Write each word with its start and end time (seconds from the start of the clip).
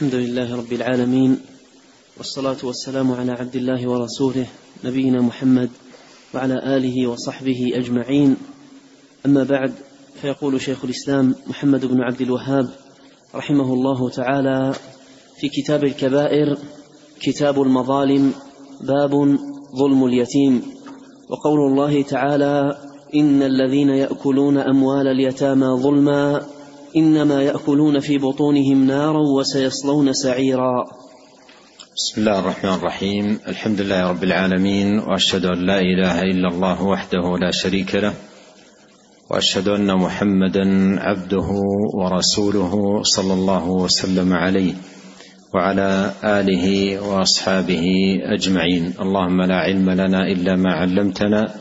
الحمد 0.00 0.14
لله 0.14 0.56
رب 0.56 0.72
العالمين 0.72 1.40
والصلاة 2.18 2.56
والسلام 2.64 3.12
على 3.12 3.32
عبد 3.32 3.56
الله 3.56 3.90
ورسوله 3.90 4.46
نبينا 4.84 5.22
محمد 5.22 5.70
وعلى 6.34 6.76
آله 6.76 7.06
وصحبه 7.06 7.72
أجمعين. 7.74 8.36
أما 9.26 9.44
بعد 9.44 9.72
فيقول 10.20 10.60
شيخ 10.60 10.84
الإسلام 10.84 11.34
محمد 11.46 11.86
بن 11.86 12.00
عبد 12.00 12.20
الوهاب 12.20 12.68
رحمه 13.34 13.74
الله 13.74 14.10
تعالى 14.10 14.72
في 15.40 15.48
كتاب 15.48 15.84
الكبائر 15.84 16.58
كتاب 17.20 17.62
المظالم 17.62 18.32
باب 18.80 19.10
ظلم 19.76 20.04
اليتيم. 20.04 20.62
وقول 21.28 21.72
الله 21.72 22.02
تعالى 22.02 22.78
إن 23.14 23.42
الذين 23.42 23.88
يأكلون 23.88 24.58
أموال 24.58 25.06
اليتامى 25.06 25.66
ظلما 25.66 26.46
إنما 26.96 27.42
يأكلون 27.42 28.00
في 28.00 28.18
بطونهم 28.18 28.86
نارا 28.86 29.20
وسيصلون 29.20 30.12
سعيرا. 30.12 30.84
بسم 31.96 32.20
الله 32.20 32.38
الرحمن 32.38 32.74
الرحيم. 32.74 33.38
الحمد 33.48 33.80
لله 33.80 34.10
رب 34.10 34.24
العالمين 34.24 34.98
وأشهد 34.98 35.44
أن 35.44 35.66
لا 35.66 35.78
إله 35.80 36.22
إلا 36.22 36.48
الله 36.48 36.82
وحده 36.82 37.38
لا 37.38 37.50
شريك 37.50 37.94
له 37.94 38.14
وأشهد 39.30 39.68
أن 39.68 39.94
محمدا 39.94 40.66
عبده 41.00 41.48
ورسوله 41.94 43.02
صلى 43.02 43.32
الله 43.34 43.68
وسلم 43.70 44.32
عليه 44.32 44.74
وعلى 45.54 46.10
آله 46.24 46.98
وأصحابه 47.08 47.86
أجمعين. 48.34 48.94
اللهم 49.00 49.42
لا 49.42 49.56
علم 49.56 49.90
لنا 49.90 50.26
إلا 50.26 50.56
ما 50.56 50.72
علمتنا 50.72 51.54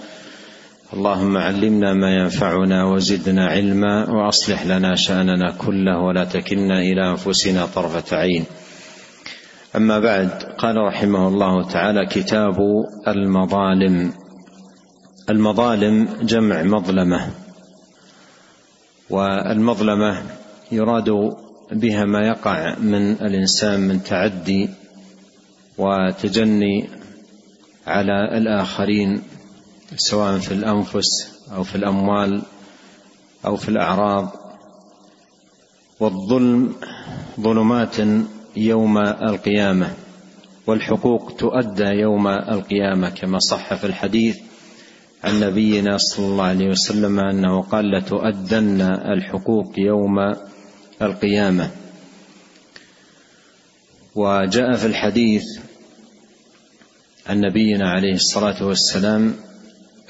اللهم 0.93 1.37
علمنا 1.37 1.93
ما 1.93 2.15
ينفعنا 2.15 2.85
وزدنا 2.85 3.47
علما 3.47 4.09
وأصلح 4.09 4.65
لنا 4.65 4.95
شأننا 4.95 5.51
كله 5.57 5.99
ولا 5.99 6.25
تكلنا 6.25 6.79
إلى 6.79 7.09
أنفسنا 7.09 7.65
طرفة 7.65 8.17
عين. 8.17 8.45
أما 9.75 9.99
بعد 9.99 10.29
قال 10.57 10.75
رحمه 10.77 11.27
الله 11.27 11.67
تعالى 11.67 12.05
كتاب 12.05 12.57
المظالم. 13.07 14.13
المظالم 15.29 16.07
جمع 16.21 16.63
مظلمة. 16.63 17.29
والمظلمة 19.09 20.23
يراد 20.71 21.09
بها 21.71 22.05
ما 22.05 22.27
يقع 22.27 22.79
من 22.79 23.11
الإنسان 23.11 23.79
من 23.79 24.03
تعدي 24.03 24.69
وتجني 25.77 26.89
على 27.87 28.37
الآخرين. 28.37 29.21
سواء 29.95 30.37
في 30.37 30.53
الأنفس 30.53 31.31
أو 31.55 31.63
في 31.63 31.75
الأموال 31.75 32.41
أو 33.45 33.55
في 33.55 33.69
الأعراض. 33.69 34.31
والظلم 35.99 36.75
ظلمات 37.39 37.95
يوم 38.55 38.97
القيامة 38.97 39.93
والحقوق 40.67 41.35
تؤدى 41.37 41.83
يوم 41.83 42.27
القيامة 42.27 43.09
كما 43.09 43.39
صح 43.39 43.73
في 43.73 43.87
الحديث 43.87 44.37
عن 45.23 45.39
نبينا 45.39 45.97
صلى 45.97 46.25
الله 46.25 46.43
عليه 46.43 46.67
وسلم 46.69 47.19
أنه 47.19 47.61
قال 47.61 47.91
لتؤدن 47.91 48.81
الحقوق 48.81 49.73
يوم 49.77 50.35
القيامة. 51.01 51.71
وجاء 54.15 54.75
في 54.75 54.85
الحديث 54.85 55.43
عن 57.27 57.41
نبينا 57.41 57.89
عليه 57.89 58.13
الصلاة 58.13 58.65
والسلام 58.65 59.35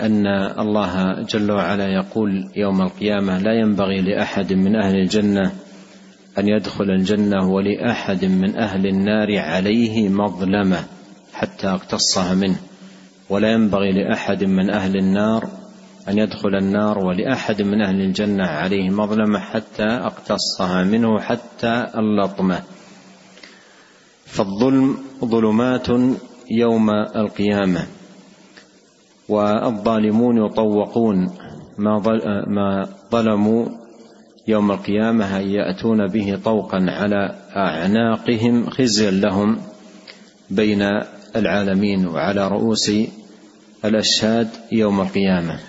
أن 0.01 0.27
الله 0.59 1.21
جل 1.21 1.51
وعلا 1.51 1.87
يقول 1.87 2.51
يوم 2.55 2.81
القيامة 2.81 3.39
لا 3.39 3.53
ينبغي 3.53 4.01
لأحد 4.01 4.53
من 4.53 4.75
أهل 4.75 4.95
الجنة 4.95 5.51
أن 6.37 6.47
يدخل 6.47 6.83
الجنة 6.83 7.49
ولأحد 7.49 8.25
من 8.25 8.57
أهل 8.57 8.87
النار 8.87 9.39
عليه 9.39 10.09
مظلمة 10.09 10.83
حتى 11.33 11.67
اقتصها 11.67 12.33
منه. 12.33 12.59
ولا 13.29 13.51
ينبغي 13.51 13.91
لأحد 13.91 14.43
من 14.43 14.69
أهل 14.69 14.97
النار 14.97 15.49
أن 16.09 16.17
يدخل 16.17 16.55
النار 16.55 17.05
ولأحد 17.05 17.61
من 17.61 17.81
أهل 17.81 18.01
الجنة 18.01 18.45
عليه 18.47 18.89
مظلمة 18.89 19.39
حتى 19.39 19.83
اقتصها 19.83 20.83
منه 20.83 21.19
حتى 21.19 21.85
اللطمة. 21.95 22.63
فالظلم 24.25 24.97
ظلمات 25.25 25.87
يوم 26.51 26.89
القيامة. 27.15 27.98
والظالمون 29.29 30.45
يطوقون 30.45 31.29
ما 31.77 32.87
ظلموا 33.11 33.65
يوم 34.47 34.71
القيامة 34.71 35.39
أن 35.39 35.49
يأتون 35.49 36.07
به 36.07 36.39
طوقا 36.45 36.85
على 36.89 37.35
أعناقهم 37.55 38.69
خزيا 38.69 39.11
لهم 39.11 39.57
بين 40.49 40.81
العالمين 41.35 42.07
وعلى 42.07 42.47
رؤوس 42.47 42.91
الأشهاد 43.85 44.47
يوم 44.71 45.01
القيامة. 45.01 45.59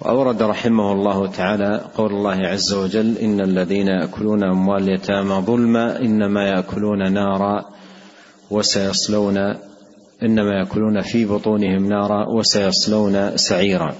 وأورد 0.00 0.42
رحمه 0.42 0.92
الله 0.92 1.26
تعالى 1.26 1.80
قول 1.96 2.12
الله 2.12 2.46
عز 2.46 2.72
وجل 2.72 3.18
إن 3.18 3.40
الذين 3.40 3.88
يأكلون 3.88 4.44
أموال 4.44 4.82
اليتامى 4.82 5.34
ظلما 5.34 6.00
إنما 6.00 6.48
يأكلون 6.48 7.12
نارا 7.12 7.64
وسيصلون 8.50 9.56
إنما 10.22 10.58
يأكلون 10.58 11.00
في 11.00 11.24
بطونهم 11.24 11.88
نارا 11.88 12.28
وسيصلون 12.28 13.36
سعيرا. 13.36 13.94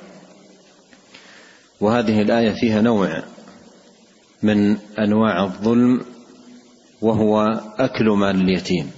وهذه 1.80 2.22
الآية 2.22 2.50
فيها 2.50 2.80
نوع 2.80 3.22
من 4.42 4.76
أنواع 4.98 5.44
الظلم 5.44 6.00
وهو 7.02 7.60
أكل 7.78 8.04
مال 8.04 8.40
اليتيم. 8.40 8.90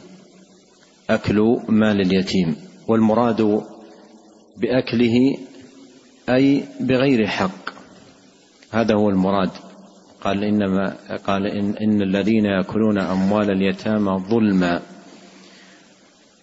أكل 1.10 1.60
مال 1.68 2.00
اليتيم. 2.00 2.56
والمراد 2.88 3.62
بأكله 4.56 5.38
أي 6.28 6.64
بغير 6.80 7.26
حق. 7.26 7.70
هذا 8.70 8.94
هو 8.94 9.10
المراد. 9.10 9.50
قال 10.20 10.44
إنما 10.44 10.96
قال 11.26 11.46
إن, 11.46 11.74
إن 11.76 12.02
الذين 12.02 12.44
يأكلون 12.44 12.98
أموال 12.98 13.50
اليتامى 13.50 14.24
ظلما. 14.30 14.82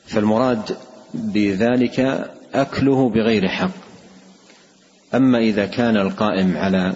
فالمراد 0.09 0.78
بذلك 1.14 2.30
أكله 2.53 3.09
بغير 3.09 3.47
حق. 3.47 3.72
أما 5.16 5.38
إذا 5.38 5.66
كان 5.66 5.97
القائم 5.97 6.58
على 6.58 6.94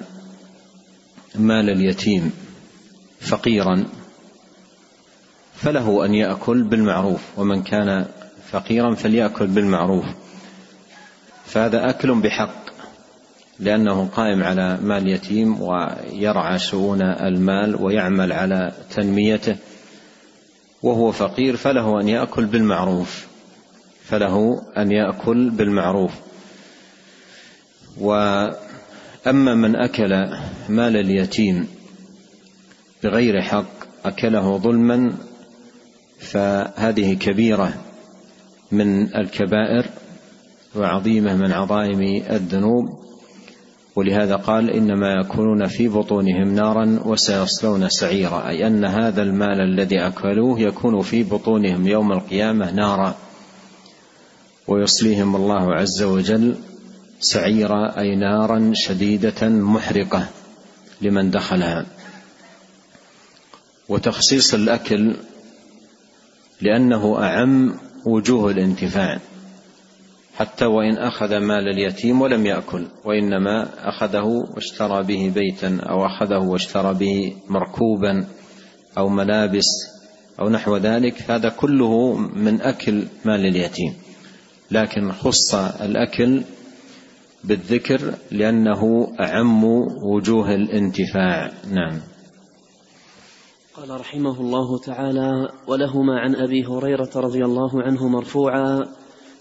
مال 1.36 1.70
اليتيم 1.70 2.32
فقيرا 3.22 3.86
فله 5.56 6.06
أن 6.06 6.14
يأكل 6.14 6.64
بالمعروف 6.64 7.22
ومن 7.38 7.64
كان 7.64 8.06
فقيرا 8.52 8.96
فليأكل 8.96 9.48
بالمعروف. 9.48 10.06
فهذا 11.46 11.90
أكل 11.90 12.22
بحق 12.22 12.64
لأنه 13.60 14.10
قائم 14.16 14.44
على 14.44 14.78
مال 14.82 15.08
يتيم 15.08 15.62
ويرعى 15.62 16.60
شؤون 16.60 17.02
المال 17.02 17.76
ويعمل 17.76 18.32
على 18.32 18.72
تنميته. 18.96 19.56
وهو 20.84 21.12
فقير 21.12 21.56
فله 21.56 22.02
أن 22.02 22.10
يأكل 22.10 22.46
بالمعروف. 22.46 23.28
فله 24.04 24.62
أن 24.78 24.92
يأكل 24.92 25.50
بالمعروف. 25.50 26.12
وأما 27.98 29.56
من 29.56 29.76
أكل 29.76 30.10
مال 30.70 30.98
اليتيم 30.98 31.68
بغير 33.04 33.42
حق 33.42 33.66
أكله 34.06 34.58
ظلما 34.58 35.14
فهذه 36.20 37.14
كبيرة 37.14 37.74
من 38.72 39.16
الكبائر 39.16 39.86
وعظيمة 40.76 41.36
من 41.36 41.52
عظائم 41.52 42.24
الذنوب. 42.30 43.03
ولهذا 43.96 44.36
قال 44.36 44.70
إنما 44.70 45.14
يكونون 45.14 45.68
في 45.68 45.88
بطونهم 45.88 46.56
نارا 46.56 47.00
وسيصلون 47.06 47.90
سعيرا 47.90 48.50
أي 48.50 48.68
أن 48.68 48.86
هذا 48.86 49.22
المال 49.22 49.62
الذي 49.62 50.00
أكلوه 50.00 50.60
يكون 50.60 51.02
في 51.02 51.24
بطونهم 51.24 51.88
يوم 51.88 52.12
القيامة 52.12 52.72
نارا. 52.72 53.16
ويصليهم 54.68 55.36
الله 55.36 55.74
عز 55.74 56.04
وجل 56.04 56.56
سعيرا 57.20 58.00
أي 58.00 58.16
نارا 58.16 58.72
شديدة 58.76 59.50
محرقة 59.50 60.28
لمن 61.02 61.32
دخلها. 61.32 61.86
وتخصيص 63.90 64.54
الأكل 64.54 65.16
لأنه 66.62 67.24
أعم 67.24 67.74
وجوه 68.06 68.52
الانتفاع. 68.52 69.20
حتى 70.36 70.66
وإن 70.66 70.98
أخذ 70.98 71.38
مال 71.38 71.68
اليتيم 71.68 72.22
ولم 72.22 72.46
يأكل 72.46 72.88
وإنما 73.06 73.70
أخذه 73.90 74.26
واشترى 74.56 75.04
به 75.04 75.32
بيتا 75.36 75.80
أو 75.90 76.06
أخذه 76.06 76.44
واشترى 76.44 76.94
به 76.94 77.36
مركوبا 77.50 78.26
أو 78.98 79.10
ملابس 79.10 79.94
أو 80.40 80.50
نحو 80.50 80.78
ذلك 80.78 81.32
هذا 81.32 81.50
كله 81.50 82.16
من 82.16 82.62
أكل 82.62 83.04
مال 83.26 83.46
اليتيم. 83.46 83.94
لكن 84.72 85.12
خص 85.12 85.56
الأكل 85.56 86.42
بالذكر 87.44 88.14
لأنه 88.32 89.14
أعم 89.20 89.64
وجوه 90.04 90.56
الانتفاع. 90.56 91.52
نعم. 91.72 92.00
قال 93.76 94.00
رحمه 94.00 94.42
الله 94.42 94.78
تعالى 94.78 95.50
ولهما 95.68 96.20
عن 96.20 96.36
أبي 96.36 96.66
هريرة 96.66 97.10
رضي 97.16 97.46
الله 97.46 97.82
عنه 97.82 98.08
مرفوعا 98.08 98.84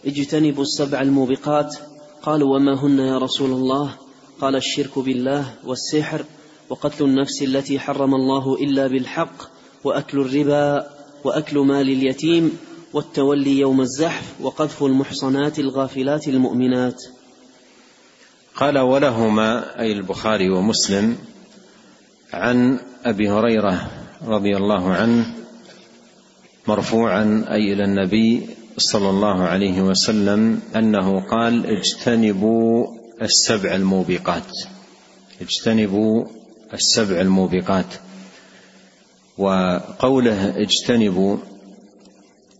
اجتنبوا 0.06 0.62
السبع 0.62 1.00
الموبقات. 1.00 1.76
قالوا 2.22 2.56
وما 2.56 2.84
هن 2.84 2.98
يا 2.98 3.18
رسول 3.18 3.50
الله؟ 3.50 3.94
قال 4.40 4.56
الشرك 4.56 4.98
بالله 4.98 5.54
والسحر 5.64 6.24
وقتل 6.68 7.04
النفس 7.04 7.42
التي 7.42 7.78
حرم 7.78 8.14
الله 8.14 8.54
إلا 8.54 8.86
بالحق 8.86 9.50
وأكل 9.84 10.20
الربا 10.20 10.90
وأكل 11.24 11.58
مال 11.58 11.88
اليتيم 11.88 12.58
والتولي 12.92 13.58
يوم 13.58 13.80
الزحف 13.80 14.40
وقذف 14.40 14.82
المحصنات 14.82 15.58
الغافلات 15.58 16.28
المؤمنات. 16.28 17.02
قال 18.56 18.78
ولهما 18.78 19.80
أي 19.80 19.92
البخاري 19.92 20.50
ومسلم 20.50 21.16
عن 22.32 22.80
أبي 23.04 23.30
هريرة 23.30 23.90
رضي 24.24 24.56
الله 24.56 24.88
عنه 24.88 25.34
مرفوعا 26.68 27.44
أي 27.50 27.72
إلى 27.72 27.84
النبي 27.84 28.48
صلى 28.78 29.10
الله 29.10 29.42
عليه 29.42 29.82
وسلم 29.82 30.60
أنه 30.76 31.20
قال 31.20 31.66
اجتنبوا 31.66 32.86
السبع 33.22 33.74
الموبقات. 33.74 34.50
اجتنبوا 35.40 36.24
السبع 36.74 37.20
الموبقات. 37.20 37.86
وقوله 39.38 40.62
اجتنبوا 40.62 41.36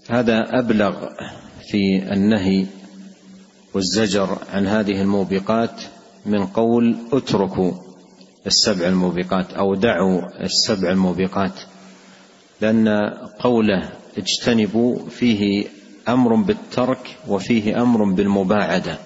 هذا 0.08 0.58
أبلغ 0.58 1.08
في 1.70 2.12
النهي 2.12 2.66
والزجر 3.74 4.38
عن 4.52 4.66
هذه 4.66 5.02
الموبقات 5.02 5.82
من 6.26 6.46
قول 6.46 6.96
اتركوا 7.12 7.72
السبع 8.46 8.86
الموبقات 8.86 9.52
أو 9.52 9.74
دعوا 9.74 10.44
السبع 10.44 10.90
الموبقات. 10.90 11.54
لأن 12.60 12.88
قوله 13.40 13.92
اجتنبوا 14.18 15.08
فيه 15.08 15.66
أمر 16.08 16.34
بالترك 16.34 17.16
وفيه 17.28 17.82
أمر 17.82 18.04
بالمباعدة 18.04 18.98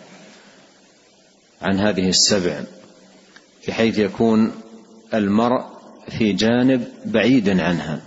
عن 1.63 1.81
هذه 1.81 2.09
السبع 2.09 2.61
بحيث 3.69 3.99
يكون 3.99 4.53
المرء 5.15 5.65
في 6.19 6.33
جانب 6.33 6.85
بعيد 7.05 7.49
عنها. 7.49 8.03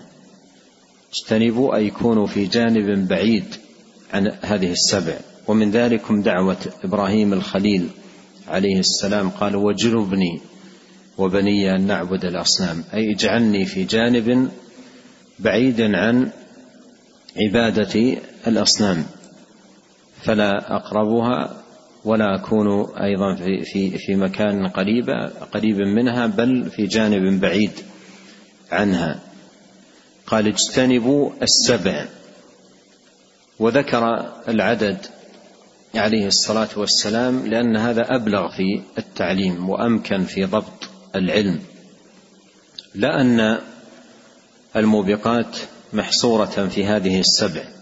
اجتنبوا 1.14 1.76
أي 1.76 1.90
كونوا 1.90 2.28
في 2.28 2.46
جانب 2.46 3.08
بعيد 3.08 3.56
عن 4.14 4.32
هذه 4.42 4.72
السبع. 4.72 5.18
ومن 5.48 5.72
ذلكم 5.72 6.22
دعوة 6.22 6.58
إبراهيم 6.84 7.34
الخليل 7.34 7.90
عليه 8.48 8.80
السلام. 8.80 9.30
قال 9.30 9.56
وجنبني 9.56 10.42
وبني 11.18 11.76
أن 11.76 11.88
نعبد 11.88 12.26
الأصنام. 12.26 12.84
أي 12.94 13.12
اجعلني 13.12 13.66
في 13.66 13.84
جانب 13.84 14.50
بعيد 15.40 15.82
عن 15.82 16.32
عباده 17.38 18.18
الأصنام 18.48 19.06
فلا 20.24 20.76
أقربها 20.76 21.64
ولا 22.06 22.36
أكون 22.36 22.68
أيضا 22.98 23.36
في 23.36 23.64
في 23.64 23.98
في 23.98 24.16
مكان 24.16 24.68
قريب 24.68 25.10
قريب 25.52 25.78
منها 25.78 26.28
بل 26.28 26.70
في 26.70 26.86
جانب 26.86 27.42
بعيد 27.42 27.72
عنها. 28.72 29.20
قال 30.28 30.48
اجتنبوا 30.48 31.32
السبع. 31.42 32.06
وذكر 33.60 34.34
العدد 34.48 34.98
عليه 35.96 36.28
الصلاة 36.28 36.70
والسلام 36.78 37.48
لأن 37.48 37.78
هذا 37.78 38.16
أبلغ 38.16 38.50
في 38.50 38.82
التعليم 38.98 39.70
وأمكن 39.70 40.24
في 40.24 40.46
ضبط 40.46 40.90
العلم. 41.16 41.60
لا 42.96 43.22
ان 43.22 43.60
الموبقات 44.76 45.58
محصورة 45.94 46.68
في 46.68 46.86
هذه 46.86 47.20
السبع. 47.20 47.79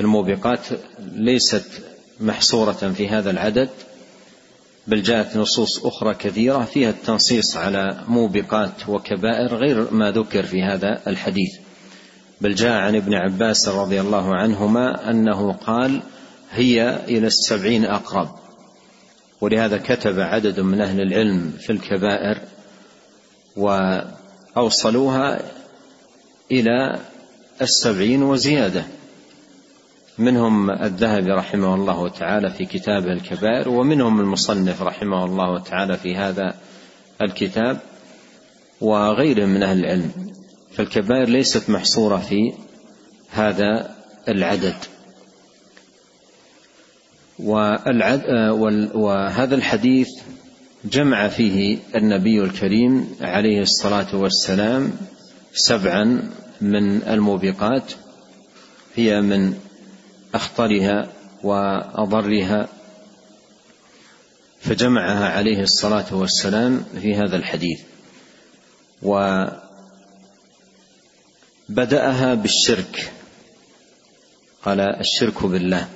الموبقات 0.00 0.60
ليست 1.14 1.64
محصورة 2.20 2.72
في 2.72 3.08
هذا 3.08 3.30
العدد 3.30 3.68
بل 4.86 5.02
جاءت 5.02 5.36
نصوص 5.36 5.86
أخرى 5.86 6.14
كثيرة 6.14 6.64
فيها 6.64 6.90
التنصيص 6.90 7.56
على 7.56 8.04
موبقات 8.08 8.88
وكبائر 8.88 9.54
غير 9.54 9.94
ما 9.94 10.10
ذكر 10.10 10.42
في 10.42 10.62
هذا 10.62 11.00
الحديث. 11.06 11.54
بل 12.40 12.54
جاء 12.54 12.72
عن 12.72 12.96
ابن 12.96 13.14
عباس 13.14 13.68
رضي 13.68 14.00
الله 14.00 14.34
عنهما 14.34 15.10
أنه 15.10 15.52
قال 15.52 16.00
هي 16.50 17.04
إلى 17.04 17.26
السبعين 17.26 17.84
أقرب 17.84 18.28
ولهذا 19.40 19.78
كتب 19.78 20.20
عدد 20.20 20.60
من 20.60 20.80
أهل 20.80 21.00
العلم 21.00 21.52
في 21.60 21.72
الكبائر 21.72 22.38
وأوصلوها 23.56 25.40
إلى 26.50 26.98
السبعين 27.62 28.22
وزيادة. 28.22 28.84
منهم 30.20 30.70
الذهبي 30.70 31.30
رحمه 31.30 31.74
الله 31.74 32.08
تعالى 32.08 32.50
في 32.50 32.64
كتابه 32.64 33.12
الكبائر 33.12 33.68
ومنهم 33.68 34.20
المصنف 34.20 34.82
رحمه 34.82 35.24
الله 35.24 35.58
تعالى 35.58 35.96
في 35.96 36.16
هذا 36.16 36.54
الكتاب 37.22 37.80
وغيرهم 38.80 39.48
من 39.48 39.62
أهل 39.62 39.78
العلم. 39.78 40.12
فالكبائر 40.72 41.28
ليست 41.28 41.70
محصورة 41.70 42.16
في 42.16 42.52
هذا 43.30 43.96
العدد. 44.28 44.76
وهذا 48.94 49.54
الحديث 49.54 50.08
جمع 50.84 51.28
فيه 51.28 51.78
النبي 51.96 52.40
الكريم 52.40 53.16
عليه 53.20 53.60
الصلاة 53.60 54.16
والسلام 54.16 54.92
سبعا 55.52 56.30
من 56.60 57.02
الموبقات 57.02 57.92
هي 58.94 59.20
من 59.20 59.54
أخطرها 60.34 61.12
وأضرها 61.42 62.68
فجمعها 64.60 65.28
عليه 65.28 65.62
الصلاة 65.62 66.14
والسلام 66.14 66.84
في 67.00 67.14
هذا 67.14 67.36
الحديث 67.36 67.80
وبدأها 71.68 72.34
بالشرك 72.34 73.12
قال 74.64 74.80
الشرك 74.80 75.46
بالله. 75.46 75.88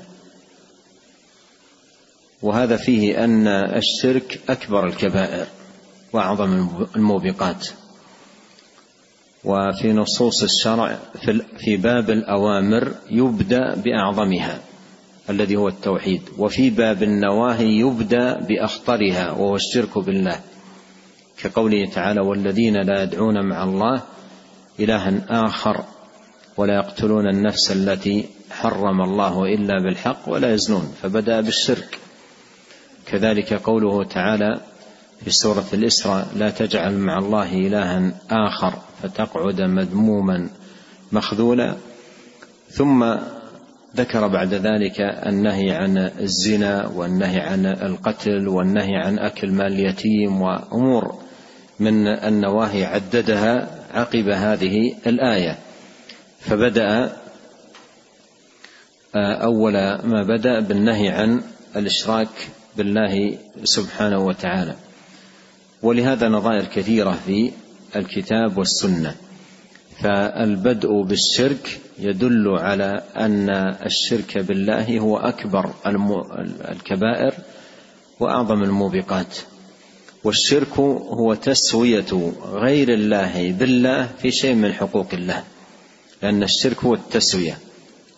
وهذا 2.42 2.76
فيه 2.76 3.24
أن 3.24 3.46
الشرك 3.48 4.40
أكبر 4.48 4.86
الكبائر 4.86 5.46
وأعظم 6.12 6.68
الموبقات. 6.96 7.68
وفي 9.44 9.92
نصوص 9.92 10.42
الشرع 10.42 10.98
في 11.58 11.76
باب 11.76 12.10
الأوامر 12.10 12.94
يبدأ 13.10 13.74
بأعظمها 13.74 14.58
الذي 15.30 15.56
هو 15.56 15.68
التوحيد. 15.68 16.22
وفي 16.38 16.70
باب 16.70 17.02
النواهي 17.02 17.78
يبدأ 17.78 18.40
بأخطرها 18.40 19.30
وهو 19.30 19.56
الشرك 19.56 19.98
بالله. 19.98 20.40
كقوله 21.42 21.86
تعالى 21.86 22.20
والذين 22.20 22.76
لا 22.76 23.02
يدعون 23.02 23.48
مع 23.48 23.64
الله 23.64 24.02
إلها 24.80 25.12
آخر 25.28 25.84
ولا 26.56 26.74
يقتلون 26.74 27.28
النفس 27.28 27.72
التي 27.72 28.24
حرم 28.50 29.00
الله 29.00 29.44
إلا 29.44 29.82
بالحق 29.82 30.28
ولا 30.28 30.54
يزنون. 30.54 30.94
فبدأ 31.02 31.40
بالشرك. 31.40 31.98
كذلك 33.06 33.52
قوله 33.52 34.04
تعالى 34.04 34.60
في 35.24 35.30
سورة 35.30 35.64
الإسراء 35.72 36.28
لا 36.36 36.50
تجعل 36.50 36.98
مع 36.98 37.18
الله 37.18 37.52
إلها 37.52 38.12
آخر. 38.30 38.74
فتقعد 39.04 39.60
مذموما 39.60 40.48
مخذولا 41.12 41.74
ثم 42.70 43.14
ذكر 43.96 44.28
بعد 44.28 44.54
ذلك 44.54 45.00
النهي 45.00 45.70
عن 45.70 45.98
الزنا 45.98 46.86
والنهي 46.86 47.40
عن 47.40 47.66
القتل 47.66 48.48
والنهي 48.48 48.96
عن 48.96 49.18
أكل 49.18 49.52
مال 49.52 49.72
اليتيم 49.72 50.42
وأمور 50.42 51.14
من 51.80 52.06
النواهي 52.06 52.84
عددها 52.84 53.68
عقب 53.94 54.28
هذه 54.28 54.94
الآية. 55.06 55.58
فبدأ 56.40 57.12
أول 59.16 59.72
ما 60.04 60.22
بدأ 60.28 60.60
بالنهي 60.60 61.08
عن 61.08 61.42
الإشراك 61.76 62.28
بالله 62.76 63.38
سبحانه 63.64 64.18
وتعالى. 64.18 64.74
ولهذا 65.82 66.28
نظائر 66.28 66.64
كثيرة 66.64 67.18
في 67.26 67.50
الكتاب 67.96 68.58
والسنة. 68.58 69.14
فالبدء 70.02 71.02
بالشرك 71.02 71.80
يدل 71.98 72.48
على 72.48 73.02
أن 73.16 73.50
الشرك 73.86 74.38
بالله 74.38 74.98
هو 74.98 75.16
أكبر 75.16 75.70
الكبائر 76.70 77.34
وأعظم 78.20 78.62
الموبقات. 78.62 79.36
والشرك 80.24 80.78
هو 80.78 81.34
تسوية 81.34 82.32
غير 82.52 82.94
الله 82.94 83.52
بالله 83.52 84.06
في 84.06 84.30
شيء 84.30 84.54
من 84.54 84.72
حقوق 84.72 85.08
الله 85.12 85.44
لأن 86.22 86.42
الشرك 86.42 86.84
هو 86.84 86.94
التسوية. 86.94 87.58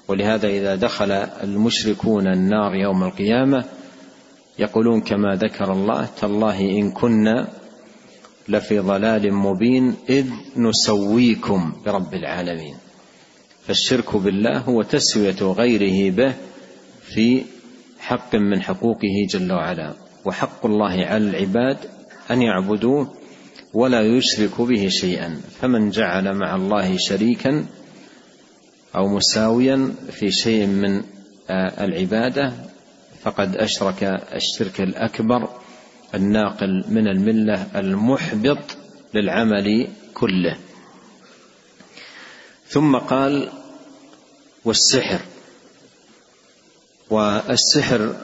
ولهذا 0.09 0.49
إذا 0.49 0.75
دخل 0.75 1.13
المشركون 1.13 2.27
النار 2.27 2.75
يوم 2.75 3.05
القيامة 3.05 3.65
يقولون 4.59 5.01
كما 5.01 5.35
ذكر 5.35 5.73
الله 5.73 6.09
تالله 6.21 6.61
إن 6.61 6.91
كنا 6.91 7.49
لفي 8.49 8.79
ضلال 8.79 9.35
مبين 9.35 9.95
إذ 10.09 10.27
نسويكم 10.57 11.73
برب 11.87 12.15
العالمين. 12.15 12.77
فالشرك 13.67 14.17
بالله 14.17 14.59
هو 14.59 14.83
تسوية 14.83 15.43
غيره 15.43 16.11
به 16.11 16.35
في 17.03 17.43
حق 17.99 18.35
من 18.35 18.63
حقوقه 18.63 19.27
جل 19.31 19.53
وعلا. 19.53 19.95
وحق 20.25 20.67
الله 20.67 21.05
على 21.05 21.31
العباد 21.31 21.79
أن 22.31 22.43
يعبدوه 22.43 23.15
ولا 23.75 24.01
يشركوا 24.01 24.67
به 24.67 24.89
شيئا. 24.89 25.41
فمن 25.61 25.91
جعل 25.91 26.35
مع 26.35 26.57
الله 26.57 26.97
شريكا 26.97 27.67
أو 28.97 29.09
مساويا 29.09 29.95
في 30.11 30.31
شيء 30.31 30.67
من 30.67 31.03
العبادة 31.51 32.53
فقد 33.23 33.57
أشرك 33.57 34.03
الشرك 34.35 34.81
الأكبر 34.81 35.49
الناقل 36.15 36.85
من 36.89 37.09
الملة 37.09 37.67
المحبط 37.77 38.77
للعمل 39.15 39.89
كله. 40.15 40.57
ثم 42.69 42.97
قال 42.97 43.51
والسحر. 44.65 45.21
والسحر 47.11 48.17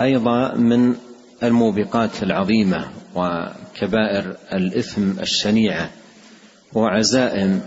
أيضا 0.00 0.54
من 0.54 0.96
الموبقات 1.42 2.22
العظيمة 2.22 2.90
وكبائر 3.14 4.36
الإثم 4.52 5.20
الشنيعة 5.20 5.90
وعزائم 6.72 7.62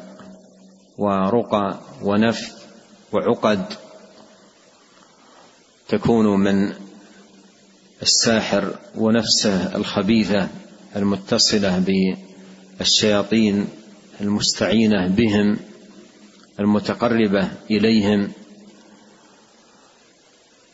ورقى 0.97 1.79
ونفث 2.01 2.65
وعقد 3.11 3.65
تكون 5.87 6.39
من 6.39 6.73
الساحر 8.05 8.75
ونفسه 8.95 9.75
الخبيثة 9.75 10.47
المتصلة 10.95 11.83
بالشياطين 12.79 13.67
المستعينة 14.21 15.07
بهم 15.07 15.57
المتقربة 16.59 17.49
إليهم 17.71 18.31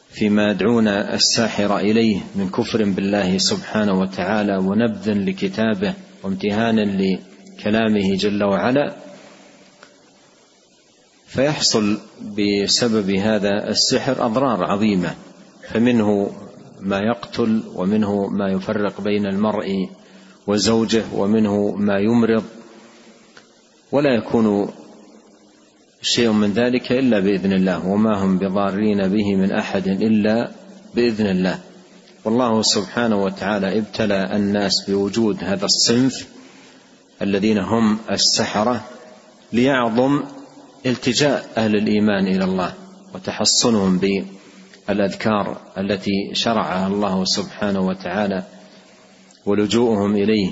فيما 0.10 0.52
يدعون 0.52 0.88
الساحر 0.88 1.78
إليه 1.78 2.20
من 2.36 2.50
كفر 2.50 2.84
بالله 2.84 3.38
سبحانه 3.38 4.00
وتعالى 4.00 4.58
ونبذ 4.58 5.12
لكتابه 5.12 5.94
وامتهانا 6.24 6.82
لكلامه 6.82 8.16
جل 8.16 8.44
وعلا. 8.44 8.96
فيحصل 11.28 12.00
بسبب 12.22 13.10
هذا 13.10 13.70
السحر 13.70 14.26
أضرار 14.26 14.64
عظيمة 14.64 15.16
فمنه 15.74 16.32
ما 16.82 17.00
يقتل 17.00 17.64
ومنه 17.76 18.28
ما 18.28 18.52
يفرق 18.52 19.02
بين 19.02 19.26
المرء 19.26 19.90
وزوجه 20.48 21.04
ومنه 21.14 21.72
ما 21.72 22.00
يمرض. 22.00 22.44
ولا 23.92 24.10
يكون 24.16 24.70
شيء 26.02 26.32
من 26.32 26.54
ذلك 26.54 26.92
إلا 26.92 27.20
بإذن 27.20 27.54
الله 27.54 27.88
وما 27.88 28.24
هم 28.24 28.38
بضارين 28.38 29.08
به 29.08 29.36
من 29.36 29.52
أحد 29.52 29.88
إلا 29.88 30.52
بإذن 30.96 31.26
الله. 31.26 31.60
والله 32.26 32.62
سبحانه 32.62 33.24
وتعالى 33.24 33.78
ابتلى 33.78 34.36
الناس 34.36 34.90
بوجود 34.90 35.44
هذا 35.44 35.66
الصنف 35.66 36.28
الذين 37.22 37.58
هم 37.58 37.98
السحرة 38.12 38.86
ليعظم 39.54 40.24
التجاء 40.86 41.50
أهل 41.58 41.76
الإيمان 41.76 42.28
إلى 42.28 42.44
الله 42.44 42.74
وتحصنهم 43.16 43.98
بالاذكار 44.88 45.62
التي 45.78 46.32
شرعها 46.34 46.88
الله 46.88 47.26
سبحانه 47.26 47.80
وتعالى 47.80 48.44
ولجوءهم 49.46 50.16
إليه 50.16 50.52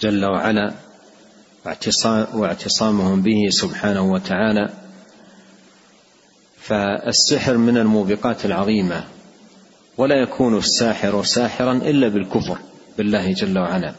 جل 0.00 0.24
وعلا 0.24 0.72
واعتصامهم 2.34 3.22
به 3.22 3.48
سبحانه 3.50 4.12
وتعالى 4.12 4.68
فالسحر 6.58 7.56
من 7.56 7.76
الموبقات 7.76 8.44
العظيمة 8.44 9.04
ولا 9.98 10.22
يكون 10.22 10.58
الساحر 10.58 11.22
ساحرا 11.22 11.72
إلا 11.72 12.08
بالكفر 12.08 12.58
بالله 12.98 13.32
جل 13.32 13.58
وعلا 13.58 13.94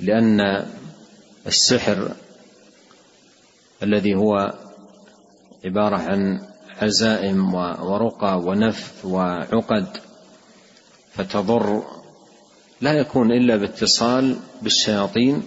لأن 0.00 0.66
السحر 1.46 2.12
الذي 3.82 4.14
هو 4.14 4.54
عبارة 5.64 5.96
عن 5.96 6.40
عزائم 6.82 7.54
ورقى 7.54 8.38
ونفث 8.38 9.04
وعقد 9.04 9.86
فتضر. 11.14 11.82
لا 12.80 12.92
يكون 12.92 13.32
إلا 13.32 13.56
باتصال 13.56 14.36
بالشياطين 14.62 15.42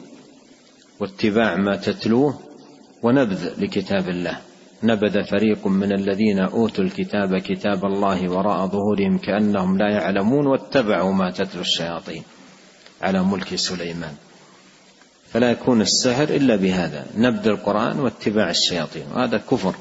واتباع 1.00 1.56
ما 1.56 1.76
تتلوه 1.76 2.40
ونبذ 3.04 3.64
لكتاب 3.64 4.10
الله. 4.10 4.38
نبذ 4.84 5.24
فريق 5.24 5.68
من 5.68 5.92
الذين 5.92 6.40
أوتوا 6.40 6.84
الكتاب 6.84 7.38
كتاب 7.38 7.86
الله 7.86 8.32
وراء 8.32 8.68
ظهورهم 8.68 9.18
كأنهم 9.18 9.78
لا 9.78 9.90
يعلمون 9.90 10.48
واتبعوا 10.48 11.14
ما 11.14 11.32
تتلو 11.32 11.62
الشياطين 11.62 12.24
على 13.02 13.24
ملك 13.24 13.56
سليمان. 13.56 14.14
فلا 15.34 15.52
يكون 15.52 15.82
السحر 15.82 16.24
إلا 16.24 16.56
بهذا 16.56 17.08
نبذ 17.18 17.48
القرآن 17.48 18.00
واتباع 18.00 18.50
الشياطين. 18.50 19.04
وهذا 19.14 19.38
كفر. 19.38 19.76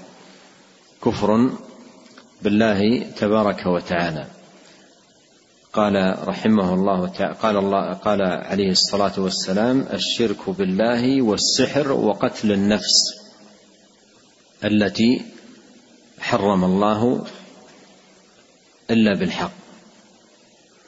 كفر 1.04 1.50
بالله 2.42 3.02
تبارك 3.10 3.66
وتعالى. 3.66 4.26
قال 5.72 6.28
رحمه 6.28 6.74
الله 6.74 7.08
تعالى 7.08 7.34
قال 7.34 7.56
الله 7.56 7.92
قال 7.92 8.22
عليه 8.22 8.70
الصلاة 8.70 9.12
والسلام 9.18 9.86
الشرك 9.92 10.50
بالله 10.50 11.22
والسحر 11.22 11.92
وقتل 11.92 12.52
النفس 12.52 13.20
التي 14.64 15.22
حرم 16.20 16.64
الله 16.64 17.26
إلا 18.90 19.14
بالحق. 19.18 19.52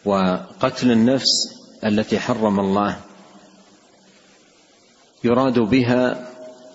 وقتل 0.05 0.91
النفس 0.91 1.55
التي 1.85 2.19
حرم 2.19 2.61
الله 2.61 3.01
يراد 5.25 5.59
بها 5.59 6.29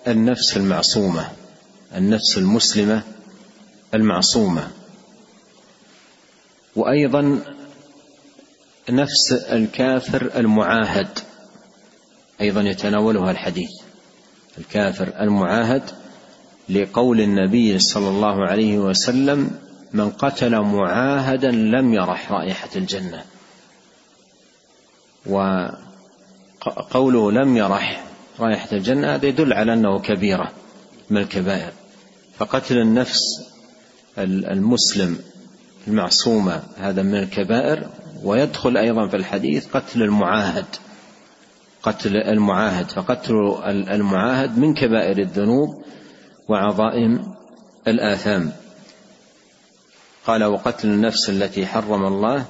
النفس 0.07 0.57
المعصومة 0.57 1.31
النفس 1.95 2.37
المسلمة 2.37 3.03
المعصومة. 3.95 4.71
وأيضا 6.75 7.39
نفس 8.89 9.31
الكافر 9.31 10.31
المعاهد 10.35 11.19
أيضا 12.41 12.61
يتناولها 12.61 13.31
الحديث. 13.31 13.71
الكافر 14.57 15.13
المعاهد 15.19 15.83
لقول 16.69 17.21
النبي 17.21 17.79
صلى 17.79 18.09
الله 18.09 18.47
عليه 18.47 18.77
وسلم 18.77 19.59
من 19.93 20.09
قتل 20.09 20.59
معاهدا 20.61 21.51
لم 21.51 21.93
يرح 21.93 22.31
رائحة 22.31 22.69
الجنة. 22.75 23.23
وقوله 26.65 27.31
لم 27.31 27.57
يرح 27.57 28.03
رائحة 28.39 28.67
الجنة 28.71 29.15
هذا 29.15 29.25
يدل 29.25 29.53
على 29.53 29.73
أنه 29.73 29.99
كبيرة 29.99 30.51
من 31.09 31.17
الكبائر. 31.17 31.73
فقتل 32.37 32.77
النفس 32.77 33.19
المسلم 34.17 35.19
المعصومه 35.87 36.63
هذا 36.77 37.01
من 37.01 37.15
الكبائر 37.15 37.89
ويدخل 38.23 38.77
أيضا 38.77 39.07
في 39.07 39.15
الحديث 39.15 39.67
قتل 39.67 40.01
المعاهد 40.01 40.65
قتل 41.85 42.17
المعاهد 42.17 42.91
فقتل 42.91 43.33
المعاهد 43.65 44.57
من 44.57 44.73
كبائر 44.73 45.17
الذنوب 45.17 45.83
وعظائم 46.47 47.33
الآثام. 47.87 48.51
قال 50.27 50.43
وقتل 50.43 50.87
النفس 50.87 51.29
التي 51.29 51.65
حرم 51.65 52.05
الله 52.05 52.45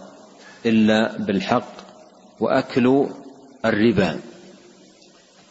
إلا 0.66 1.18
بالحق 1.18 1.74
وأكل 2.40 3.08
الربا 3.66 4.20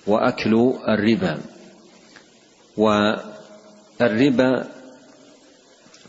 وأكل 0.07 0.75
الربا. 0.89 1.39
والربا 2.77 4.74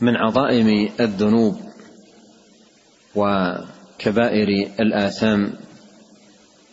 من 0.01 0.15
عظائم 0.15 0.89
الذنوب 0.99 1.55
و 3.15 3.53
كبائر 3.99 4.69
الآثام 4.79 5.53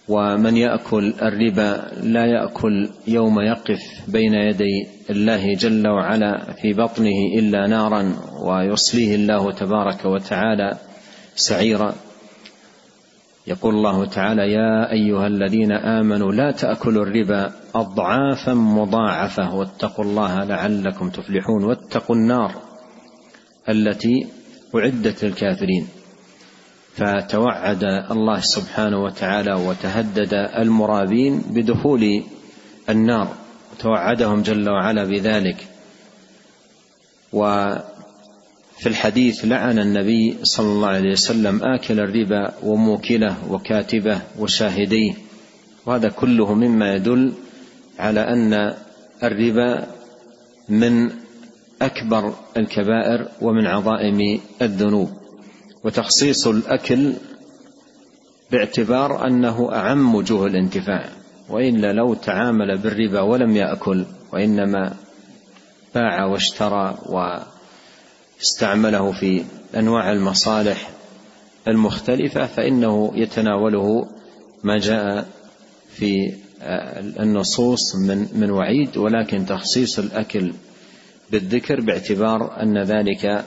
ومن 0.09 0.57
يأكل 0.57 1.15
الربا 1.23 1.91
لا 2.03 2.27
يأكل 2.27 2.91
يوم 3.07 3.41
يقف 3.41 3.81
بين 4.09 4.35
يدي 4.35 4.87
الله 5.11 5.55
جل 5.55 5.89
وعلا 5.89 6.53
في 6.53 6.73
بطنه 6.73 7.39
إلا 7.39 7.67
نارا 7.67 8.17
ويصليه 8.47 9.15
الله 9.15 9.53
تبارك 9.53 10.05
وتعالى 10.05 10.79
سعيرا. 11.35 11.95
يقول 13.47 13.75
الله 13.75 14.07
تعالى 14.07 14.53
يا 14.53 14.93
أيها 14.93 15.27
الذين 15.27 15.73
آمنوا 15.73 16.33
لا 16.33 16.51
تأكلوا 16.51 17.03
الربا 17.03 17.53
أضعافا 17.75 18.55
مضاعفة 18.55 19.55
واتقوا 19.55 20.05
الله 20.05 20.45
لعلكم 20.45 21.11
تفلحون 21.11 21.65
واتقوا 21.65 22.17
النار 22.17 22.72
التي 23.69 24.27
أعدت 24.75 25.25
للكافرين. 25.25 25.89
فتوعد 26.97 27.85
الله 28.11 28.41
سبحانه 28.41 29.05
وتعالى 29.05 29.55
وتهدد 29.55 30.35
المرابين 30.35 31.39
بدخول 31.39 32.23
النار. 32.89 33.29
توعدهم 33.79 34.43
جل 34.43 34.71
وعلا 34.71 35.05
بذلك. 35.05 35.57
وفي 37.33 38.87
الحديث 38.87 39.45
لعن 39.45 39.79
النبي 39.79 40.37
صلى 40.43 40.67
الله 40.67 40.89
عليه 40.89 41.13
وسلم 41.13 41.65
آكل 41.65 42.01
الربا 42.01 42.53
وموكله 42.63 43.37
وكاتبه 43.51 44.21
وشاهديه. 44.39 45.13
وهذا 45.87 46.09
كله 46.09 46.55
مما 46.55 46.95
يدل 46.95 47.33
على 47.99 48.21
أن 48.21 48.75
الربا 49.23 49.87
من 50.69 51.22
أكبر 51.83 52.35
الكبائر 52.57 53.29
ومن 53.41 53.67
عظائم 53.67 54.41
الذنوب. 54.63 55.11
وتخصيص 55.85 56.47
الأكل 56.47 57.13
باعتبار 58.51 59.27
أنه 59.27 59.73
أعم 59.73 60.15
وجوه 60.15 60.47
الانتفاع 60.47 61.09
وإلا 61.49 61.93
لو 61.93 62.15
تعامل 62.15 62.79
بالربا 62.79 63.21
ولم 63.21 63.57
يأكل 63.57 64.05
وإنما 64.33 64.95
باع 65.95 66.25
واشترى 66.25 66.99
واستعمله 68.41 69.13
في 69.13 69.45
أنواع 69.77 70.13
المصالح 70.13 70.91
المختلفة 71.69 72.47
فإنه 72.47 73.13
يتناوله 73.15 74.09
ما 74.65 74.79
جاء 74.79 75.27
في 75.91 76.33
النصوص 77.21 77.97
من 77.97 78.29
من 78.35 78.51
وعيد. 78.51 78.97
ولكن 78.97 79.47
تخصيص 79.47 79.99
الأكل 79.99 80.53
بالذكر 81.33 81.81
باعتبار 81.81 82.63
أن 82.63 82.83
ذلك 82.83 83.45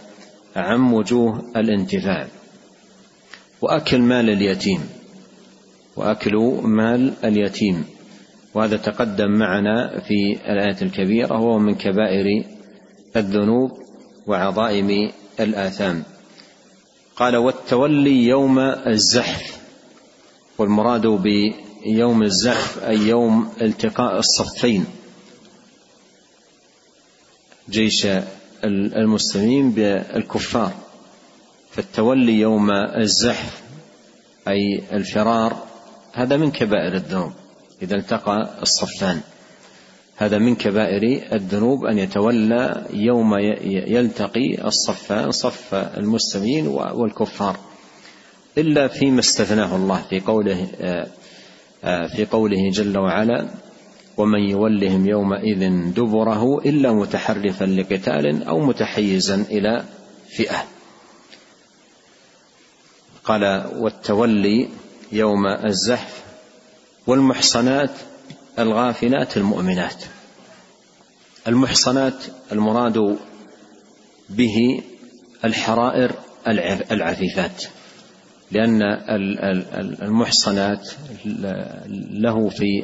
أعم 0.57 0.93
وجوه 0.93 1.51
الانتفاع. 1.55 2.27
وأكل 3.61 3.99
مال 4.01 4.29
اليتيم. 4.29 4.79
وأكل 5.95 6.35
مال 6.63 7.13
اليتيم. 7.23 7.85
وهذا 8.53 8.77
تقدم 8.77 9.31
معنا 9.31 9.99
في 9.99 10.37
الآية 10.45 10.81
الكبيرة 10.81 11.33
وهو 11.33 11.59
من 11.59 11.75
كبائر 11.75 12.43
الذنوب 13.15 13.71
وعظائم 14.27 15.11
الآثام. 15.39 16.03
قال 17.15 17.37
والتولي 17.37 18.27
يوم 18.27 18.59
الزحف. 18.59 19.61
والمراد 20.57 21.07
بيوم 21.07 22.23
الزحف 22.23 22.83
أي 22.83 22.97
يوم 22.97 23.49
التقاء 23.61 24.19
الصفين. 24.19 24.85
جيش 27.69 28.07
المسلمين 28.63 29.71
بالكفار. 29.71 30.73
فالتولي 31.71 32.39
يوم 32.39 32.71
الزحف 32.71 33.61
أي 34.47 34.81
الفرار 34.93 35.63
هذا 36.13 36.37
من 36.37 36.51
كبائر 36.51 36.93
الذنوب. 36.93 37.31
إذا 37.81 37.95
التقى 37.95 38.49
الصفان. 38.61 39.21
هذا 40.17 40.37
من 40.37 40.55
كبائر 40.55 41.33
الذنوب 41.33 41.85
أن 41.85 41.97
يتولى 41.97 42.85
يوم 42.93 43.37
يلتقي 43.65 44.67
الصفان 44.67 45.31
صف 45.31 45.73
المسلمين 45.73 46.67
والكفار. 46.67 47.57
إلا 48.57 48.87
فيما 48.87 49.19
استثناه 49.19 49.75
الله 49.75 50.01
في 50.09 50.19
قوله 50.19 50.67
في 51.83 52.27
قوله 52.31 52.69
جل 52.69 52.97
وعلا 52.97 53.47
ومن 54.17 54.39
يولهم 54.39 55.07
يومئذ 55.07 55.91
دبره 55.93 56.59
إلا 56.65 56.93
متحرفا 56.93 57.65
لقتال 57.65 58.43
أو 58.43 58.59
متحيزا 58.59 59.35
إلى 59.35 59.83
فئة. 60.29 60.65
قال 63.23 63.71
والتولي 63.75 64.69
يوم 65.11 65.47
الزحف 65.47 66.23
والمحصنات 67.07 67.91
الغافلات 68.59 69.37
المؤمنات. 69.37 70.03
المحصنات 71.47 72.23
المراد 72.51 73.17
به 74.29 74.83
الحرائر 75.45 76.11
العفيفات 76.91 77.63
لأن 78.51 78.81
المحصنات 80.01 80.89
له 82.11 82.49
في 82.49 82.83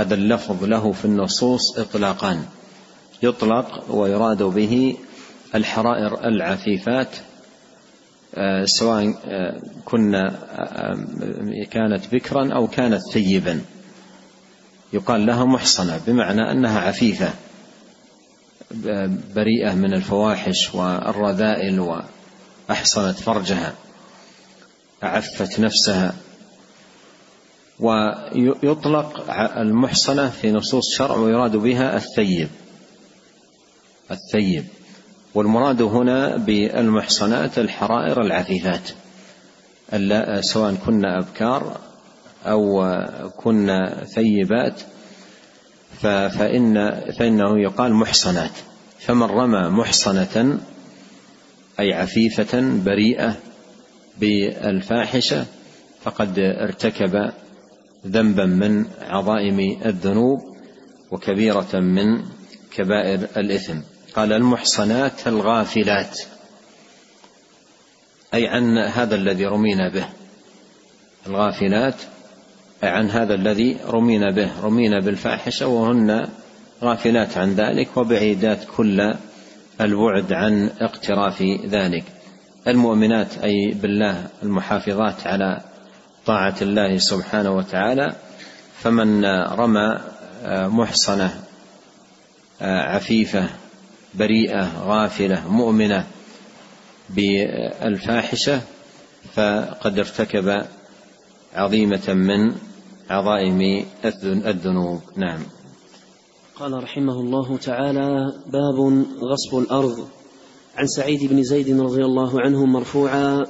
هذا 0.00 0.14
اللفظ 0.14 0.64
له 0.64 0.92
في 0.92 1.04
النصوص 1.04 1.78
إطلاقان 1.78 2.44
يطلق 3.22 3.84
ويراد 3.90 4.42
به 4.42 4.96
الحرائر 5.54 6.24
العفيفات 6.24 7.08
آه، 8.34 8.64
سواء 8.64 9.14
آه، 9.24 9.60
كنا 9.84 10.28
آه، 10.52 11.64
كانت 11.70 12.14
بكرا 12.14 12.54
أو 12.54 12.66
كانت 12.66 13.02
ثيبا. 13.12 13.60
يقال 14.92 15.26
لها 15.26 15.44
محصنة 15.44 16.00
بمعنى 16.06 16.50
أنها 16.52 16.80
عفيفة 16.80 17.30
بريئة 19.34 19.74
من 19.74 19.94
الفواحش 19.94 20.74
والرذائل 20.74 21.80
وأحصنت 22.68 23.16
فرجها 23.18 23.74
أعفت 25.02 25.60
نفسها. 25.60 26.14
ويطلق 27.80 29.30
المحصنة 29.58 30.30
في 30.30 30.52
نصوص 30.52 30.86
الشرع 30.86 31.16
ويراد 31.16 31.56
بها 31.56 31.96
الثيب. 31.96 32.48
الثيب. 34.10 34.64
والمراد 35.34 35.82
هنا 35.82 36.36
بالمحصنات 36.36 37.58
الحرائر 37.58 38.20
العفيفات. 38.20 38.90
سواء 40.40 40.74
كنا 40.86 41.18
أبكار 41.18 41.80
أو 42.46 42.84
كنا 43.36 44.04
ثيبات 44.04 44.80
فإن 46.00 46.90
فإنه 47.18 47.60
يقال 47.62 47.94
محصنات. 47.94 48.52
فمن 48.98 49.22
رمى 49.22 49.68
محصنة 49.68 50.58
أي 51.80 51.92
عفيفة 51.92 52.60
بريئة 52.84 53.36
بالفاحشة 54.18 55.46
فقد 56.02 56.38
ارتكب 56.38 57.30
ذنبا 58.06 58.46
من 58.46 58.84
عظائم 59.00 59.78
الذنوب 59.86 60.40
وكبيرة 61.10 61.68
من 61.74 62.22
كبائر 62.70 63.28
الإثم. 63.36 63.78
قال 64.14 64.32
المحصنات 64.32 65.26
الغافلات 65.26 66.20
أي 68.34 68.48
عن 68.48 68.78
هذا 68.78 69.14
الذي 69.14 69.46
رمينا 69.46 69.88
به. 69.88 70.06
الغافلات 71.26 71.94
أي 72.84 72.88
عن 72.88 73.10
هذا 73.10 73.34
الذي 73.34 73.76
رمينا 73.86 74.30
به. 74.30 74.60
رمينا 74.62 75.00
بالفاحشة 75.00 75.66
وهن 75.66 76.28
غافلات 76.82 77.38
عن 77.38 77.54
ذلك 77.54 77.96
وبعيدات 77.96 78.64
كل 78.76 79.14
البعد 79.80 80.32
عن 80.32 80.70
اقتراف 80.80 81.42
ذلك. 81.66 82.04
المؤمنات 82.68 83.38
أي 83.38 83.70
بالله 83.82 84.26
المحافظات 84.42 85.26
على 85.26 85.69
طاعة 86.26 86.56
الله 86.62 86.98
سبحانه 86.98 87.56
وتعالى 87.56 88.16
فمن 88.78 89.24
رمى 89.24 89.98
محصنة 90.46 91.42
عفيفة 92.60 93.48
بريئة 94.14 94.82
غافلة 94.84 95.48
مؤمنة 95.48 96.06
بالفاحشة 97.10 98.60
فقد 99.34 99.98
ارتكب 99.98 100.64
عظيمة 101.54 102.08
من 102.08 102.54
عظائم 103.10 103.84
الذنوب. 104.24 105.00
نعم. 105.16 105.40
قال 106.56 106.82
رحمه 106.82 107.12
الله 107.12 107.56
تعالى 107.56 108.32
باب 108.46 109.04
غصب 109.22 109.58
الأرض. 109.58 110.08
عن 110.76 110.86
سعيد 110.86 111.24
بن 111.24 111.42
زيد 111.42 111.80
رضي 111.80 112.04
الله 112.04 112.40
عنه 112.40 112.66
مرفوعا 112.66 113.46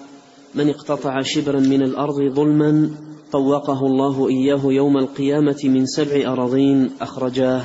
من 0.55 0.69
اقتطع 0.71 1.23
شبرا 1.23 1.61
من 1.61 1.83
الأرض 1.83 2.23
ظلما 2.23 2.91
طوقه 3.33 3.87
الله 3.87 4.29
إياه 4.29 4.61
يوم 4.65 4.97
القيامة 4.99 5.61
من 5.65 5.87
سبع 5.87 6.33
أراضين 6.33 6.91
أخرجاه. 7.01 7.65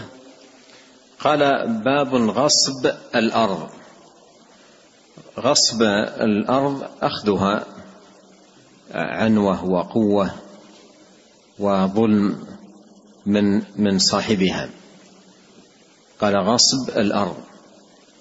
قال 1.19 1.39
باب 1.83 2.15
غصب 2.15 2.91
الأرض. 3.15 3.69
غصب 5.39 5.81
الأرض 6.21 6.83
أخذها 7.01 7.65
عنوة 8.91 9.65
وقوة 9.65 10.31
وظلم 11.59 12.35
من 13.25 13.61
من 13.75 13.99
صاحبها. 13.99 14.69
قال 16.21 16.37
غصب 16.37 16.89
الأرض. 16.89 17.37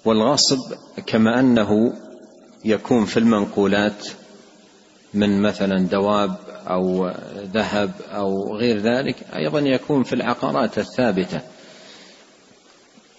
والغصب 0.05 0.73
كما 1.05 1.39
أنه 1.39 1.93
يكون 2.65 3.05
في 3.05 3.17
المنقولات 3.17 4.07
من 5.15 5.41
مثلا 5.41 5.87
دواب 5.87 6.35
أو 6.67 7.11
ذهب 7.53 7.91
أو 8.11 8.55
غير 8.57 8.77
ذلك 8.77 9.15
أيضا 9.35 9.59
يكون 9.59 10.03
في 10.03 10.13
العقارات 10.13 10.77
الثابتة. 10.77 11.41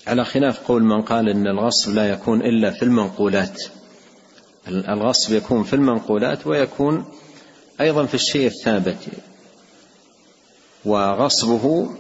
على 0.06 0.24
خلاف 0.24 0.68
قول 0.68 0.82
من 0.82 1.02
قال 1.02 1.28
إن 1.28 1.46
الغصب 1.46 1.94
لا 1.94 2.10
يكون 2.10 2.40
إلا 2.40 2.70
في 2.70 2.82
المنقولات. 2.82 3.62
الغصب 4.68 5.34
يكون 5.34 5.62
في 5.62 5.72
المنقولات 5.72 6.46
ويكون 6.46 7.04
أيضا 7.80 8.06
في 8.06 8.14
الشيء 8.14 8.46
الثابت. 8.46 8.98
وغصبه 10.84 11.90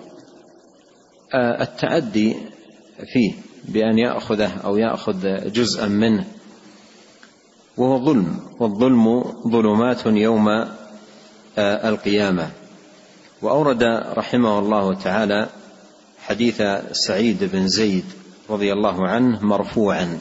آه، 1.34 1.62
التعدي 1.62 2.36
فيه 3.12 3.32
بأن 3.64 3.98
يأخذه 3.98 4.52
أو 4.64 4.76
يأخذ 4.76 5.50
جزءا 5.52 5.86
منه. 5.86 6.26
وهو 7.76 8.04
ظلم 8.04 8.40
والظلم 8.60 9.24
ظلمات 9.48 10.06
يوم 10.06 10.48
آه، 11.58 11.88
القيامة. 11.88 12.50
وأورد 13.42 13.82
رحمه 14.16 14.58
الله 14.58 14.94
تعالى 14.94 15.48
حديث 16.26 16.62
سعيد 16.92 17.44
بن 17.44 17.68
زيد 17.68 18.04
رضي 18.50 18.72
الله 18.72 19.08
عنه 19.08 19.44
مرفوعا. 19.44 20.18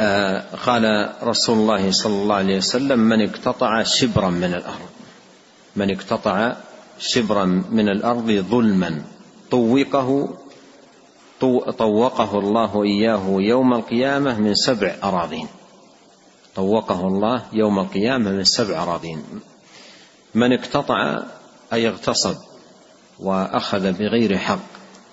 آه، 0.00 0.44
قال 0.66 1.12
رسول 1.22 1.58
الله 1.58 1.90
صلى 1.90 2.22
الله 2.22 2.34
عليه 2.34 2.56
وسلم 2.56 2.98
من 2.98 3.28
اقتطع 3.28 3.82
شبرا 3.82 4.30
من 4.30 4.54
الأرض 4.54 4.88
من 5.76 5.90
اقتطع 5.90 6.56
شبرا 6.98 7.44
من 7.70 7.88
الأرض 7.88 8.30
ظلما 8.30 9.02
طوقه 9.50 10.28
طوقه 11.40 12.38
الله 12.38 12.84
إياه 12.84 13.24
يوم 13.28 13.74
القيامة 13.74 14.40
من 14.40 14.54
سبع 14.54 14.94
أراضين. 15.04 15.48
طوقه 16.56 17.06
الله 17.06 17.42
يوم 17.52 17.78
القيامة 17.78 18.30
من 18.30 18.44
سبع 18.44 18.82
أراضين. 18.82 19.24
من 20.34 20.52
اقتطع 20.52 21.22
أي 21.72 21.88
اغتصب 21.88 22.36
وأخذ 23.20 23.92
بغير 23.92 24.38
حق 24.38 24.58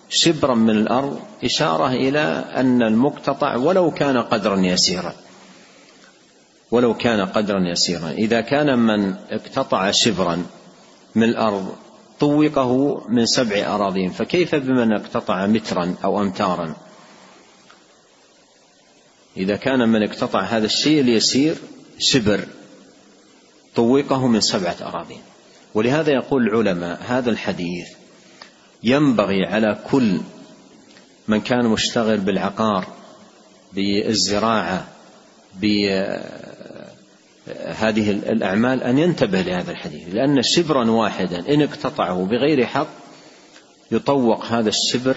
شبرا 0.09 0.55
من 0.55 0.69
الأرض 0.69 1.19
إشارة 1.43 1.87
إلى 1.87 2.45
أن 2.55 2.83
المقتطع 2.83 3.55
ولو 3.55 3.91
كان 3.91 4.17
قدرا 4.17 4.59
يسيرا. 4.59 5.13
ولو 6.71 6.93
كان 6.93 7.25
قدرا 7.25 7.59
يسيرا. 7.71 8.09
إذا 8.09 8.41
كان 8.41 8.79
من 8.79 9.15
اقتطع 9.29 9.91
شبرا 9.91 10.45
من 11.15 11.23
الأرض 11.23 11.75
طوقه 12.23 13.01
من 13.09 13.25
سبع 13.25 13.75
أراضين 13.75 14.09
فكيف 14.09 14.55
بمن 14.55 14.93
اقتطع 14.93 15.47
مترا 15.47 15.95
أو 16.03 16.21
امتارا؟ 16.21 16.75
إذا 19.37 19.55
كان 19.55 19.89
من 19.89 20.03
اقتطع 20.03 20.41
هذا 20.41 20.65
الشيء 20.65 21.01
اليسير 21.01 21.55
شبر 21.99 22.47
طوقه 23.75 24.27
من 24.27 24.41
سبعة 24.41 24.75
أراضين. 24.81 25.21
ولهذا 25.73 26.11
يقول 26.11 26.47
العلماء 26.47 27.01
هذا 27.07 27.29
الحديث 27.29 27.87
ينبغي 28.83 29.45
على 29.45 29.79
كل 29.91 30.21
من 31.27 31.41
كان 31.41 31.65
مشتغل 31.65 32.17
بالعقار 32.17 32.87
بالزراعة 33.73 34.87
بهذه 37.47 38.11
الأعمال 38.11 38.83
أن 38.83 38.97
ينتبه 38.97 39.41
لهذا 39.41 39.71
الحديث 39.71 40.03
لأن 40.13 40.41
شبرا 40.43 40.91
واحدا 40.91 41.53
إن 41.53 41.61
اقتطعه 41.61 42.25
بغير 42.25 42.65
حق 42.65 42.87
يطوق 43.91 44.45
هذا 44.45 44.69
الشبر 44.69 45.15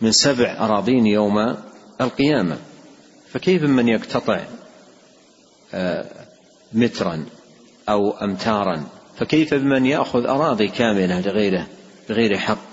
من 0.00 0.12
سبع 0.12 0.56
أراضين 0.58 1.06
يوم 1.06 1.56
القيامة. 2.00 2.58
فكيف 3.32 3.62
من 3.62 3.88
يقتطع 3.88 4.40
آه، 5.74 6.06
مترا 6.72 7.26
أو 7.88 8.10
امتارا؟ 8.10 8.84
فكيف 9.18 9.54
بمن 9.54 9.86
يأخذ 9.86 10.26
أراضي 10.26 10.68
كاملة 10.68 11.20
لغيره 11.20 11.66
بغير 12.08 12.38
حق؟ 12.38 12.70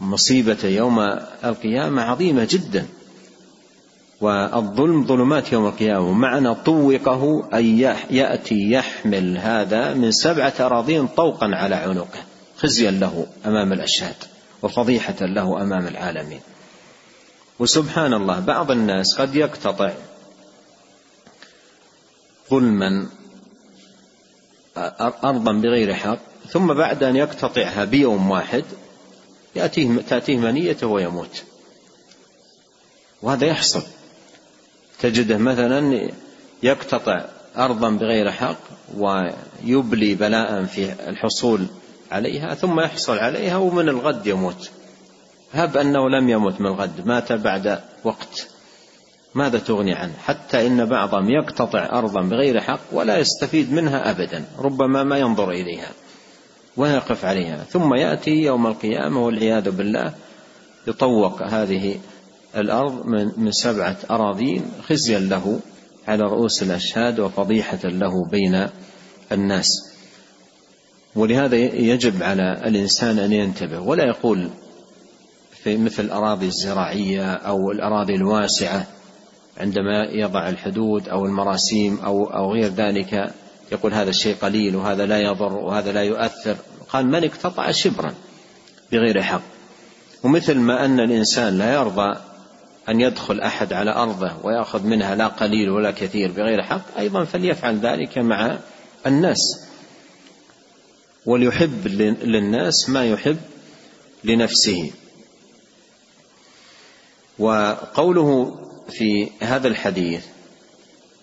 مصيبة 0.00 0.64
يوم 0.64 1.00
القيامة 1.44 2.02
عظيمة 2.02 2.46
جدا. 2.50 2.86
والظلم 4.20 5.06
ظلمات 5.06 5.52
يوم 5.52 5.66
القيامة. 5.66 6.12
معنى 6.12 6.54
طوقه 6.54 7.48
أن 7.54 7.78
يأتي 8.10 8.70
يحمل 8.70 9.38
هذا 9.38 9.94
من 9.94 10.12
سبعة 10.12 10.54
أراضين 10.60 11.06
طوقا 11.06 11.46
على 11.46 11.74
عنقه 11.74 12.22
خزيا 12.58 12.90
له 12.90 13.26
أمام 13.46 13.72
الأشهاد 13.72 14.14
وفضيحة 14.62 15.14
له 15.20 15.62
أمام 15.62 15.86
العالمين. 15.86 16.40
وسبحان 17.58 18.14
الله 18.14 18.40
بعض 18.40 18.70
الناس 18.70 19.20
قد 19.20 19.36
يقتطع 19.36 19.92
ظلما 22.50 23.08
أرضا 25.24 25.52
بغير 25.52 25.94
حق 25.94 26.18
ثم 26.48 26.74
بعد 26.74 27.02
أن 27.02 27.16
يقتطعها 27.16 27.84
بيوم 27.84 28.30
واحد 28.30 28.64
يأتيه 29.56 30.00
تأتيه 30.00 30.36
منيته 30.36 30.86
ويموت. 30.86 31.42
وهذا 33.22 33.46
يحصل. 33.46 33.82
تجده 35.00 35.38
مثلا 35.38 36.10
يقتطع 36.62 37.24
أرضا 37.56 37.90
بغير 37.90 38.30
حق 38.30 38.58
ويبلي 38.96 40.14
بلاء 40.14 40.64
في 40.64 41.08
الحصول 41.08 41.66
عليها 42.12 42.54
ثم 42.54 42.80
يحصل 42.80 43.18
عليها 43.18 43.56
ومن 43.56 43.88
الغد 43.88 44.26
يموت. 44.26 44.70
هب 45.52 45.76
أنه 45.76 46.08
لم 46.08 46.28
يمت 46.28 46.60
من 46.60 46.66
الغد 46.66 47.06
مات 47.06 47.32
بعد 47.32 47.80
وقت. 48.04 48.48
ماذا 49.34 49.58
تغني 49.58 49.94
عنه؟ 49.94 50.12
حتى 50.24 50.66
إن 50.66 50.84
بعضهم 50.84 51.30
يقتطع 51.30 51.98
أرضا 51.98 52.20
بغير 52.20 52.60
حق 52.60 52.80
ولا 52.92 53.18
يستفيد 53.18 53.72
منها 53.72 54.10
أبدا 54.10 54.44
ربما 54.58 55.04
ما 55.04 55.18
ينظر 55.18 55.50
إليها 55.50 55.90
ويقف 56.76 57.24
عليها. 57.24 57.56
ثم 57.56 57.94
يأتي 57.94 58.30
يوم 58.30 58.66
القيامة 58.66 59.24
والعياذ 59.24 59.70
بالله 59.70 60.12
يطوق 60.86 61.42
هذه 61.42 61.98
الأرض 62.56 63.06
من, 63.06 63.32
من 63.36 63.52
سبعة 63.52 63.96
أراضين 64.10 64.64
خزيا 64.88 65.18
له 65.18 65.60
على 66.08 66.22
رؤوس 66.22 66.62
الأشهاد 66.62 67.20
وفضيحة 67.20 67.78
له 67.84 68.24
بين 68.30 68.68
الناس. 69.32 69.68
ولهذا 71.16 71.56
يجب 71.56 72.22
على 72.22 72.62
الإنسان 72.66 73.18
أن 73.18 73.32
ينتبه 73.32 73.80
ولا 73.80 74.04
يقول 74.04 74.50
في 75.62 75.76
مثل 75.76 76.04
الأراضي 76.04 76.46
الزراعية 76.46 77.32
أو 77.32 77.70
الأراضي 77.70 78.14
الواسعة 78.14 78.86
عندما 79.56 80.04
يضع 80.10 80.48
الحدود 80.48 81.08
أو 81.08 81.24
المراسيم 81.24 81.98
أو 81.98 82.24
أو 82.24 82.52
غير 82.52 82.72
ذلك 82.72 83.34
يقول 83.72 83.94
هذا 83.94 84.10
الشيء 84.10 84.36
قليل 84.36 84.76
وهذا 84.76 85.06
لا 85.06 85.20
يضر 85.20 85.52
وهذا 85.52 85.92
لا 85.92 86.02
يؤثر. 86.02 86.56
قال 86.88 87.06
من 87.06 87.24
اقتطع 87.24 87.70
شبرا 87.70 88.14
بغير 88.92 89.22
حق. 89.22 89.42
ومثل 90.22 90.58
ما 90.58 90.84
أن 90.84 91.00
الإنسان 91.00 91.58
لا 91.58 91.74
يرضى 91.74 92.20
أن 92.88 93.00
يدخل 93.00 93.40
أحد 93.40 93.72
على 93.72 93.90
أرضه 93.90 94.32
ويأخذ 94.42 94.86
منها 94.86 95.14
لا 95.14 95.26
قليل 95.26 95.70
ولا 95.70 95.90
كثير 95.90 96.32
بغير 96.32 96.62
حق 96.62 96.98
أيضا 96.98 97.24
فليفعل 97.24 97.78
ذلك 97.78 98.18
مع 98.18 98.58
الناس. 99.06 99.66
وليحب 101.26 101.86
للناس 102.22 102.88
ما 102.88 103.04
يحب 103.04 103.38
لنفسه. 104.24 104.90
وقوله 107.38 108.58
في 108.88 109.28
هذا 109.40 109.68
الحديث 109.68 110.26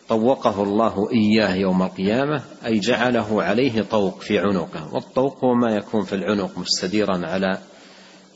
طوقه 0.10 0.64
الله 0.64 1.10
إياه 1.12 1.56
يوم 1.56 1.84
القيامة 1.84 2.42
أي 2.66 2.80
جعله 2.80 3.44
عليه 3.44 3.82
طوق 3.82 4.22
في 4.22 4.40
عنقه. 4.40 4.94
والطوق 4.94 5.44
هو 5.44 5.54
ما 5.54 5.76
يكون 5.76 6.04
في 6.04 6.16
العنق 6.16 6.58
مستديرا 6.58 7.28
على 7.28 7.60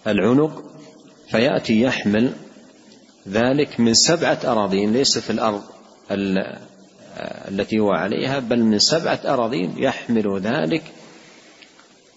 العنق 0.07 0.63
فيأتي 1.29 1.81
يحمل 1.81 2.33
ذلك 3.29 3.79
من 3.79 3.93
سبعة 3.93 4.39
أراضين 4.45 4.93
ليس 4.93 5.17
في 5.17 5.29
الأرض 5.29 5.63
التي 7.47 7.79
هو 7.79 7.91
عليها 7.91 8.39
بل 8.39 8.63
من 8.63 8.79
سبعة 8.79 9.19
أراضين 9.25 9.73
يحمل 9.77 10.39
ذلك 10.39 10.83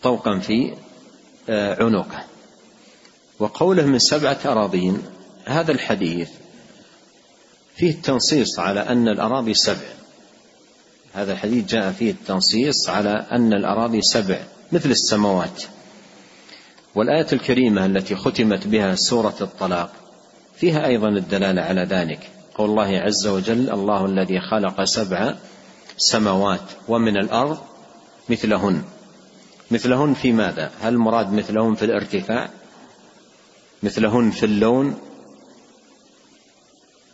طوقا 0.02 0.38
في 0.38 0.74
آه، 1.48 1.84
عنقه. 1.84 2.24
وقوله 3.38 3.86
من 3.86 3.98
سبعة 3.98 4.38
أراضين 4.44 5.02
هذا 5.44 5.72
الحديث 5.72 6.28
فيه 7.76 7.90
التنصيص 7.90 8.58
على 8.58 8.80
أن 8.80 9.08
الأراضي 9.08 9.54
سبع. 9.54 9.88
هذا 11.12 11.32
الحديث 11.32 11.66
جاء 11.66 11.92
فيه 11.92 12.10
التنصيص 12.10 12.88
على 12.88 13.26
أن 13.32 13.52
الأراضي 13.52 14.02
سبع 14.02 14.38
مثل 14.72 14.90
السماوات. 14.90 15.62
والآية 16.94 17.26
الكريمة 17.32 17.86
التي 17.86 18.16
ختمت 18.16 18.66
بها 18.66 18.94
سورة 18.94 19.36
الطلاق 19.40 19.92
فيها 20.60 20.86
أيضا 20.86 21.08
الدلالة 21.08 21.62
على 21.62 21.82
ذلك. 21.82 22.30
قول 22.54 22.70
الله 22.70 22.98
عز 22.98 23.26
وجل 23.26 23.70
الله 23.70 24.06
الذي 24.06 24.40
خلق 24.40 24.84
سبع 24.84 25.34
سماوات 25.96 26.60
ومن 26.88 27.16
الأرض 27.16 27.58
مثلهن. 28.28 28.82
مثلهن 29.70 30.14
في 30.14 30.32
ماذا؟ 30.32 30.70
هل 30.80 30.92
المراد 30.94 31.32
مثلهن 31.32 31.74
في 31.74 31.84
الارتفاع؟ 31.84 32.50
مثلهن 33.82 34.30
في 34.30 34.46
اللون؟ 34.46 34.98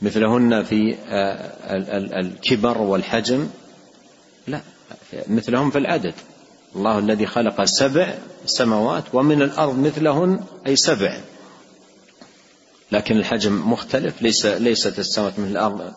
مثلهن 0.02 0.62
في 0.62 0.94
آه، 1.08 1.52
الكبر 2.20 2.78
والحجم؟ 2.78 3.48
لا 4.46 4.60
مثلهم 5.28 5.70
في 5.70 5.78
العدد. 5.78 6.14
الله 6.76 6.98
الذي 6.98 7.26
خلق 7.26 7.64
سبع 7.64 8.14
سماوات 8.46 9.04
ومن 9.12 9.42
الأرض 9.42 9.78
مثلهن 9.78 10.44
أي 10.66 10.76
سبع. 10.76 11.20
لكن 12.92 13.16
الحجم 13.16 13.72
مختلف 13.72 14.22
ليس 14.22 14.46
ليست 14.46 14.98
السماوات 14.98 15.38
مثل 15.38 15.50
الأرض 15.50 15.92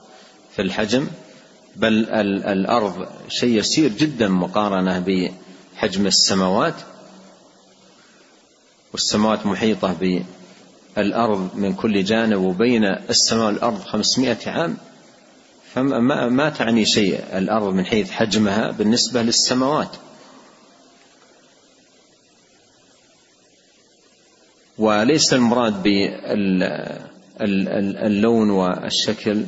في 0.56 0.62
الحجم 0.62 1.08
بل 1.76 2.10
الأرض 2.46 3.08
شيء 3.28 3.60
يسير 3.60 3.92
جدا 3.92 4.28
مقارنة 4.28 5.00
بحجم 5.00 6.08
السماوات 6.08 6.76
والسماوات 8.92 9.46
محيطة 9.46 9.96
بالأرض 10.96 11.50
من 11.56 11.74
كل 11.74 12.04
جانب 12.04 12.40
وبين 12.40 12.84
السماء 12.84 13.46
والأرض 13.46 13.82
خمسمائة 13.82 14.50
عام. 14.50 14.78
فما 15.74 16.30
ما 16.30 16.50
تعني 16.50 16.86
شيء 16.86 17.24
الأرض 17.38 17.74
من 17.74 17.86
حيث 17.86 18.12
حجمها 18.12 18.72
بالنسبة 18.72 19.22
للسماوات. 19.22 19.90
وليس 24.80 25.34
المراد 25.34 25.84
باللون 27.40 28.50
والشكل 28.50 29.44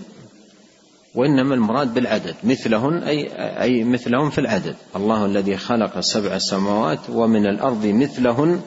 وإنما 1.15 1.55
المراد 1.55 1.93
بالعدد 1.93 2.35
مثلهن 2.43 3.03
أي 3.03 3.31
أي 3.61 3.83
مثلهم 3.83 4.29
في 4.29 4.37
العدد. 4.37 4.75
الله 4.95 5.25
الذي 5.25 5.57
خلق 5.57 5.99
سبع 5.99 6.37
سماوات 6.37 6.99
ومن 7.09 7.45
الأرض 7.45 7.85
مثلهن 7.85 8.61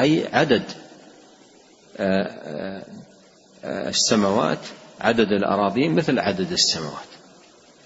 أي 0.00 0.26
عدد 0.32 0.62
آه، 1.96 2.82
آه، 3.64 3.88
السماوات 3.88 4.58
عدد 5.00 5.32
الأراضين 5.32 5.94
مثل 5.94 6.18
عدد 6.18 6.52
السماوات. 6.52 7.10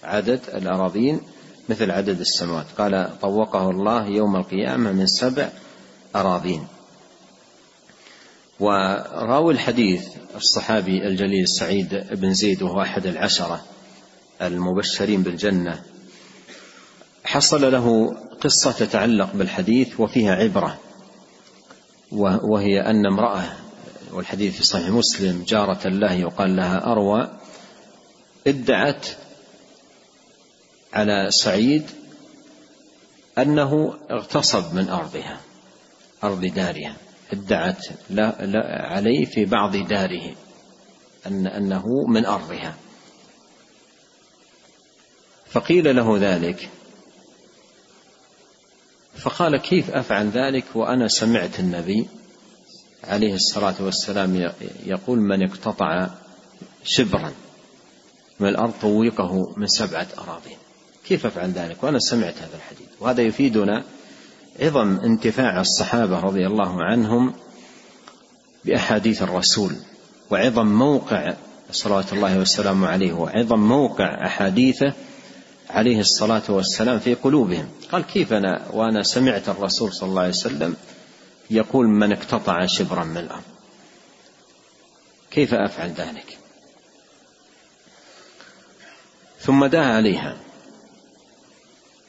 عدد 0.05 0.41
الأراضين 0.55 1.21
مثل 1.69 1.91
عدد 1.91 2.21
السماوات. 2.21 2.67
قال 2.79 3.09
طوقه 3.23 3.71
الله 3.71 4.07
يوم 4.07 4.37
القيامة 4.37 4.93
من 4.93 5.07
سبع 5.07 5.49
أراضين. 6.17 6.67
وراوي 8.61 9.53
الحديث 9.53 10.09
الصحابي 10.37 11.07
الجليل 11.07 11.49
سعيد 11.49 12.07
بن 12.13 12.35
زيد 12.35 12.63
وهو 12.63 12.83
أحد 12.83 13.07
العشرة 13.07 13.65
المبشرين 14.43 15.23
بالجنة. 15.23 15.83
حصل 17.25 17.73
له 17.73 18.17
قصة 18.41 18.73
تتعلق 18.73 19.33
بالحديث 19.35 20.01
وفيها 20.01 20.35
عبرة 20.35 20.79
وهي 22.43 22.81
أن 22.81 23.07
امرأة 23.07 23.45
والحديث 24.13 24.57
في 24.57 24.65
صحيح 24.65 24.89
مسلم 24.89 25.45
جارة 25.49 25.89
الله 25.89 26.13
يقال 26.13 26.57
لها 26.57 26.93
أروى 26.93 27.31
ادعت 28.47 29.07
على 30.93 31.31
سعيد 31.31 31.91
أنه 33.39 33.95
اغتصب 34.11 34.75
من 34.75 34.89
أرضها 34.89 35.41
أرض 36.25 36.45
دارها. 36.45 36.97
ادعت 37.35 37.87
عليه 38.91 39.25
في 39.25 39.45
بعض 39.45 39.77
داره 39.77 40.35
أن 41.27 41.47
أنه 41.47 41.85
من 42.09 42.27
أرضها. 42.27 42.75
فقيل 45.51 45.97
له 45.97 46.19
ذلك. 46.19 46.69
فقال 49.17 49.57
كيف 49.57 49.91
أفعل 49.91 50.29
ذلك؟ 50.29 50.65
وأنا 50.75 51.09
سمعت 51.09 51.61
النبي 51.61 52.07
عليه 53.05 53.35
الصلاة 53.35 53.75
والسلام 53.81 54.53
يقول 54.87 55.19
من 55.19 55.43
اقتطع 55.43 56.09
شبرا 56.85 57.33
من 58.41 58.49
الأرض 58.49 58.73
طوقه 58.83 59.55
من 59.57 59.67
سبعة 59.67 60.07
أراضين. 60.19 60.57
كيف 61.07 61.27
أفعل 61.27 61.51
ذلك؟ 61.51 61.85
وأنا 61.85 61.99
سمعت 61.99 62.39
هذا 62.39 62.57
الحديث. 62.57 62.89
وهذا 63.01 63.23
يفيدنا 63.23 63.85
عظم 64.61 65.01
انتفاع 65.01 65.61
الصحابة 65.61 66.21
رضي 66.21 66.47
الله 66.47 66.85
عنهم 66.85 67.35
بأحاديث 68.65 69.23
الرسول 69.23 69.73
وعظم 70.31 70.67
موقع 70.67 71.35
صلوات 71.73 72.13
الله 72.13 72.39
وسلامه 72.39 72.89
عليه 72.89 73.13
وعظم 73.13 73.59
موقع 73.59 74.27
أحاديثه 74.27 74.93
عليه 75.71 76.01
الصلاة 76.01 76.43
والسلام 76.49 76.99
في 76.99 77.15
قلوبهم. 77.15 77.69
قال 77.93 78.03
كيف 78.03 78.33
أنا 78.33 78.67
وأنا 78.73 79.03
سمعت 79.03 79.49
الرسول 79.49 79.93
صلى 79.93 80.09
الله 80.09 80.21
عليه 80.21 80.31
وسلم 80.31 80.77
يقول 81.51 81.87
من 81.89 82.13
اقتطع 82.13 82.67
شبرا 82.67 83.05
من 83.05 83.17
الأرض؟ 83.17 83.43
كيف 85.31 85.55
أفعل 85.55 85.91
ذلك؟ 85.91 86.39
ثم 89.41 89.67
دعا 89.67 89.97
عليها 89.97 90.37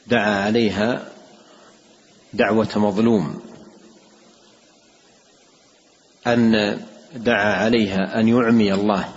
دعا 0.06 0.44
عليها 0.44 1.15
دعوة 2.32 2.78
مظلوم. 2.78 3.40
أن 6.26 6.80
دعا 7.14 7.54
عليها 7.54 8.20
أن 8.20 8.28
يعمي 8.28 8.74
الله 8.74 9.12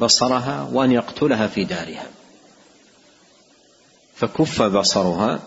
بصرها 0.00 0.68
وأن 0.72 0.92
يقتلها 0.92 1.46
في 1.46 1.64
دارها. 1.64 2.06
فكف 4.14 4.62
بصرها 4.62 5.40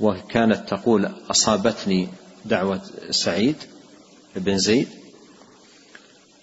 وكانت 0.00 0.68
تقول 0.68 1.12
أصابتني 1.30 2.08
دعوة 2.44 2.80
سعيد 3.10 3.56
بن 4.36 4.58
زيد 4.58 4.88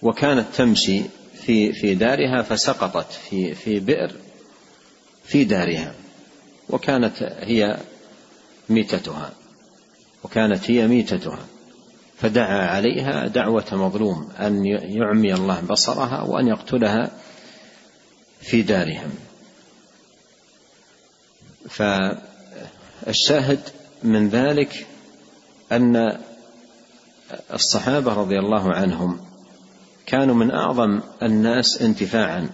وكانت 0.02 0.46
تمشي 0.54 1.02
في 1.46 1.72
في 1.72 1.94
دارها 1.94 2.42
فسقطت 2.42 3.12
في 3.12 3.54
في 3.54 3.80
بئر 3.80 4.12
في 5.24 5.44
دارها. 5.44 5.94
وكانت 6.68 7.22
هي 7.22 7.78
ميتتها 8.70 9.32
وكانت 10.24 10.70
هي 10.70 10.88
ميتتها 10.88 11.38
فدعا 12.18 12.66
عليها 12.68 13.26
دعوة 13.26 13.64
مظلوم 13.72 14.28
أن 14.40 14.66
يعمي 14.66 15.34
الله 15.34 15.60
بصرها 15.60 16.22
وأن 16.22 16.46
يقتلها 16.46 17.10
في 18.40 18.62
دارها 18.62 19.08
فالشاهد 21.68 23.60
من 24.02 24.28
ذلك 24.28 24.86
أن 25.72 26.18
الصحابة 27.52 28.14
رضي 28.14 28.38
الله 28.38 28.72
عنهم 28.72 29.20
كانوا 30.06 30.34
من 30.34 30.50
أعظم 30.50 31.00
الناس 31.22 31.82
انتفاعا 31.82 32.48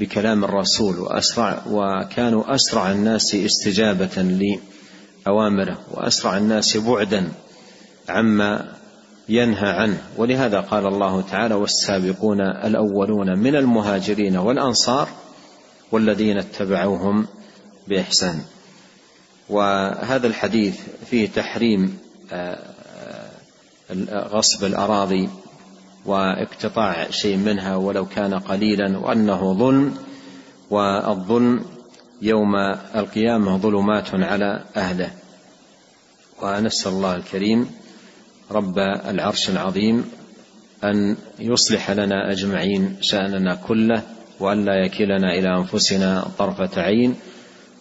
بكلام 0.00 0.44
الرسول 0.44 0.98
وأسرع 0.98 1.62
وكانوا 1.70 2.54
أسرع 2.54 2.92
الناس 2.92 3.34
استجابة 3.34 4.22
لأوامره 5.26 5.78
وأسرع 5.90 6.36
الناس 6.36 6.76
بعدا 6.76 7.32
عما 8.08 8.72
ينهى 9.28 9.68
عنه. 9.68 10.02
ولهذا 10.16 10.60
قال 10.60 10.86
الله 10.86 11.20
تعالى 11.20 11.54
والسابقون 11.54 12.40
الأولون 12.40 13.38
من 13.38 13.56
المهاجرين 13.56 14.36
والأنصار 14.36 15.08
والذين 15.92 16.38
اتبعوهم 16.38 17.26
بإحسان. 17.88 18.40
وهذا 19.48 20.26
الحديث 20.26 20.80
فيه 21.10 21.28
تحريم 21.28 21.98
آه، 22.32 22.58
آه، 23.90 24.28
غصب 24.28 24.64
الأراضي 24.64 25.28
واقتطاع 26.06 27.10
شيء 27.10 27.36
منها 27.36 27.76
ولو 27.76 28.06
كان 28.06 28.34
قليلا 28.34 28.98
وأنه 28.98 29.54
ظلم 29.54 29.94
والظلم 30.70 31.64
يوم 32.22 32.56
القيامة 32.96 33.56
ظلمات 33.56 34.14
على 34.14 34.64
أهله. 34.76 35.10
ونسأل 36.42 36.92
الله 36.92 37.16
الكريم 37.16 37.70
رب 38.50 38.78
العرش 38.78 39.50
العظيم 39.50 40.04
أن 40.84 41.16
يصلح 41.38 41.90
لنا 41.90 42.32
أجمعين 42.32 42.96
شأننا 43.00 43.54
كله 43.54 44.02
وأن 44.40 44.64
لا 44.64 44.84
يكلنا 44.84 45.34
إلى 45.34 45.56
أنفسنا 45.58 46.26
طرفة 46.38 46.82
عين 46.82 47.14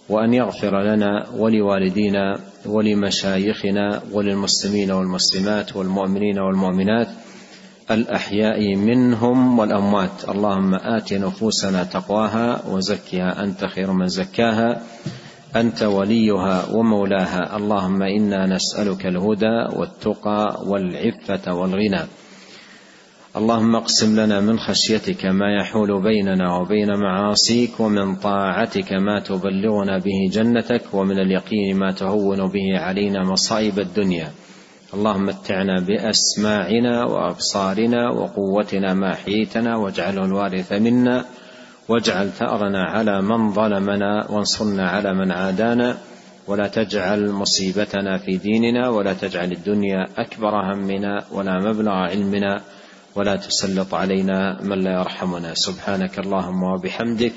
وأن 0.10 0.34
يغفر 0.34 0.82
لنا 0.82 1.28
ولوالدينا 1.38 2.40
ولمشايخنا 2.66 4.02
وللمسلمين 4.12 4.92
والمسلمات 4.92 5.76
والمؤمنين 5.76 6.40
والمؤمنات 6.40 7.08
الأحياء 7.92 8.76
منهم 8.76 9.60
والأموات. 9.60 10.30
اللهم 10.30 10.76
آت 10.76 11.14
نفوسنا 11.14 11.84
تقواها 11.84 12.62
وزكها 12.68 13.44
أنت 13.44 13.66
خير 13.66 13.92
من 13.92 14.08
زكاها. 14.08 14.82
أنت 15.56 15.84
وليها 15.84 16.66
ومولاها. 16.74 17.58
اللهم 17.58 18.04
إنا 18.04 18.46
نسألك 18.46 19.06
الهدى 19.06 19.76
والتقى 19.76 20.64
والعفة 20.68 21.54
والغنى. 21.54 22.02
اللهم 23.38 23.76
اقسم 23.76 24.20
لنا 24.20 24.40
من 24.42 24.60
خشيتك 24.60 25.26
ما 25.26 25.56
يحول 25.62 26.02
بيننا 26.02 26.56
وبين 26.56 26.88
معاصيك 26.98 27.80
ومن 27.80 28.16
طاعتك 28.16 28.94
ما 28.94 29.20
تبلغنا 29.20 29.98
به 29.98 30.30
جنتك 30.32 30.94
ومن 30.94 31.20
اليقين 31.20 31.78
ما 31.78 31.92
تهون 31.92 32.38
به 32.38 32.80
علينا 32.80 33.24
مصائب 33.24 33.80
الدنيا. 33.80 34.32
اللهم 34.94 35.26
متعنا 35.26 35.80
بأسماعنا 35.80 37.04
وأبصارنا 37.06 38.10
وقوتنا 38.10 38.94
ما 38.94 39.14
احييتنا 39.14 39.78
واجعله 39.78 40.26
الوارث 40.26 40.72
منا 40.72 41.26
واجعل 41.90 42.30
ثأرنا 42.30 42.84
على 42.84 43.22
من 43.22 43.54
ظلمنا 43.54 44.32
وانصرنا 44.32 44.90
على 44.90 45.14
من 45.14 45.32
عادانا 45.32 45.98
ولا 46.48 46.68
تجعل 46.68 47.32
مصيبتنا 47.32 48.18
في 48.18 48.38
ديننا 48.38 48.90
ولا 48.90 49.14
تجعل 49.14 49.52
الدنيا 49.52 50.06
أكبر 50.18 50.74
همنا 50.74 51.26
ولا 51.32 51.60
مبلغ 51.60 51.92
علمنا 51.92 52.62
ولا 53.16 53.36
تسلط 53.36 53.94
علينا 53.94 54.62
من 54.62 54.80
لا 54.80 54.92
يرحمنا. 54.92 55.54
سبحانك 55.54 56.20
اللهم 56.20 56.64
وبحمدك 56.64 57.34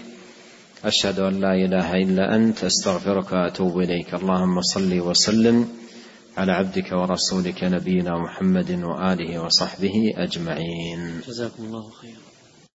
أشهد 0.85 1.21
أن 1.21 1.41
لا 1.41 1.55
إله 1.55 1.95
إلا 1.95 2.37
أنت 2.37 2.65
أستغفرك 2.65 3.33
وأتوب 3.33 3.79
إليك. 3.79 4.15
اللهم 4.15 4.61
صل 4.61 5.01
وسلم 5.01 5.82
على 6.37 6.53
عبدك 6.53 6.93
ورسولك 6.93 7.65
نبينا 7.65 8.19
محمد 8.19 8.71
وآله 8.71 9.43
وصحبه 9.45 10.13
أجمعين. 10.17 11.21
جزاكم 11.29 11.65
الله 11.65 11.91
خيرا. 11.91 12.32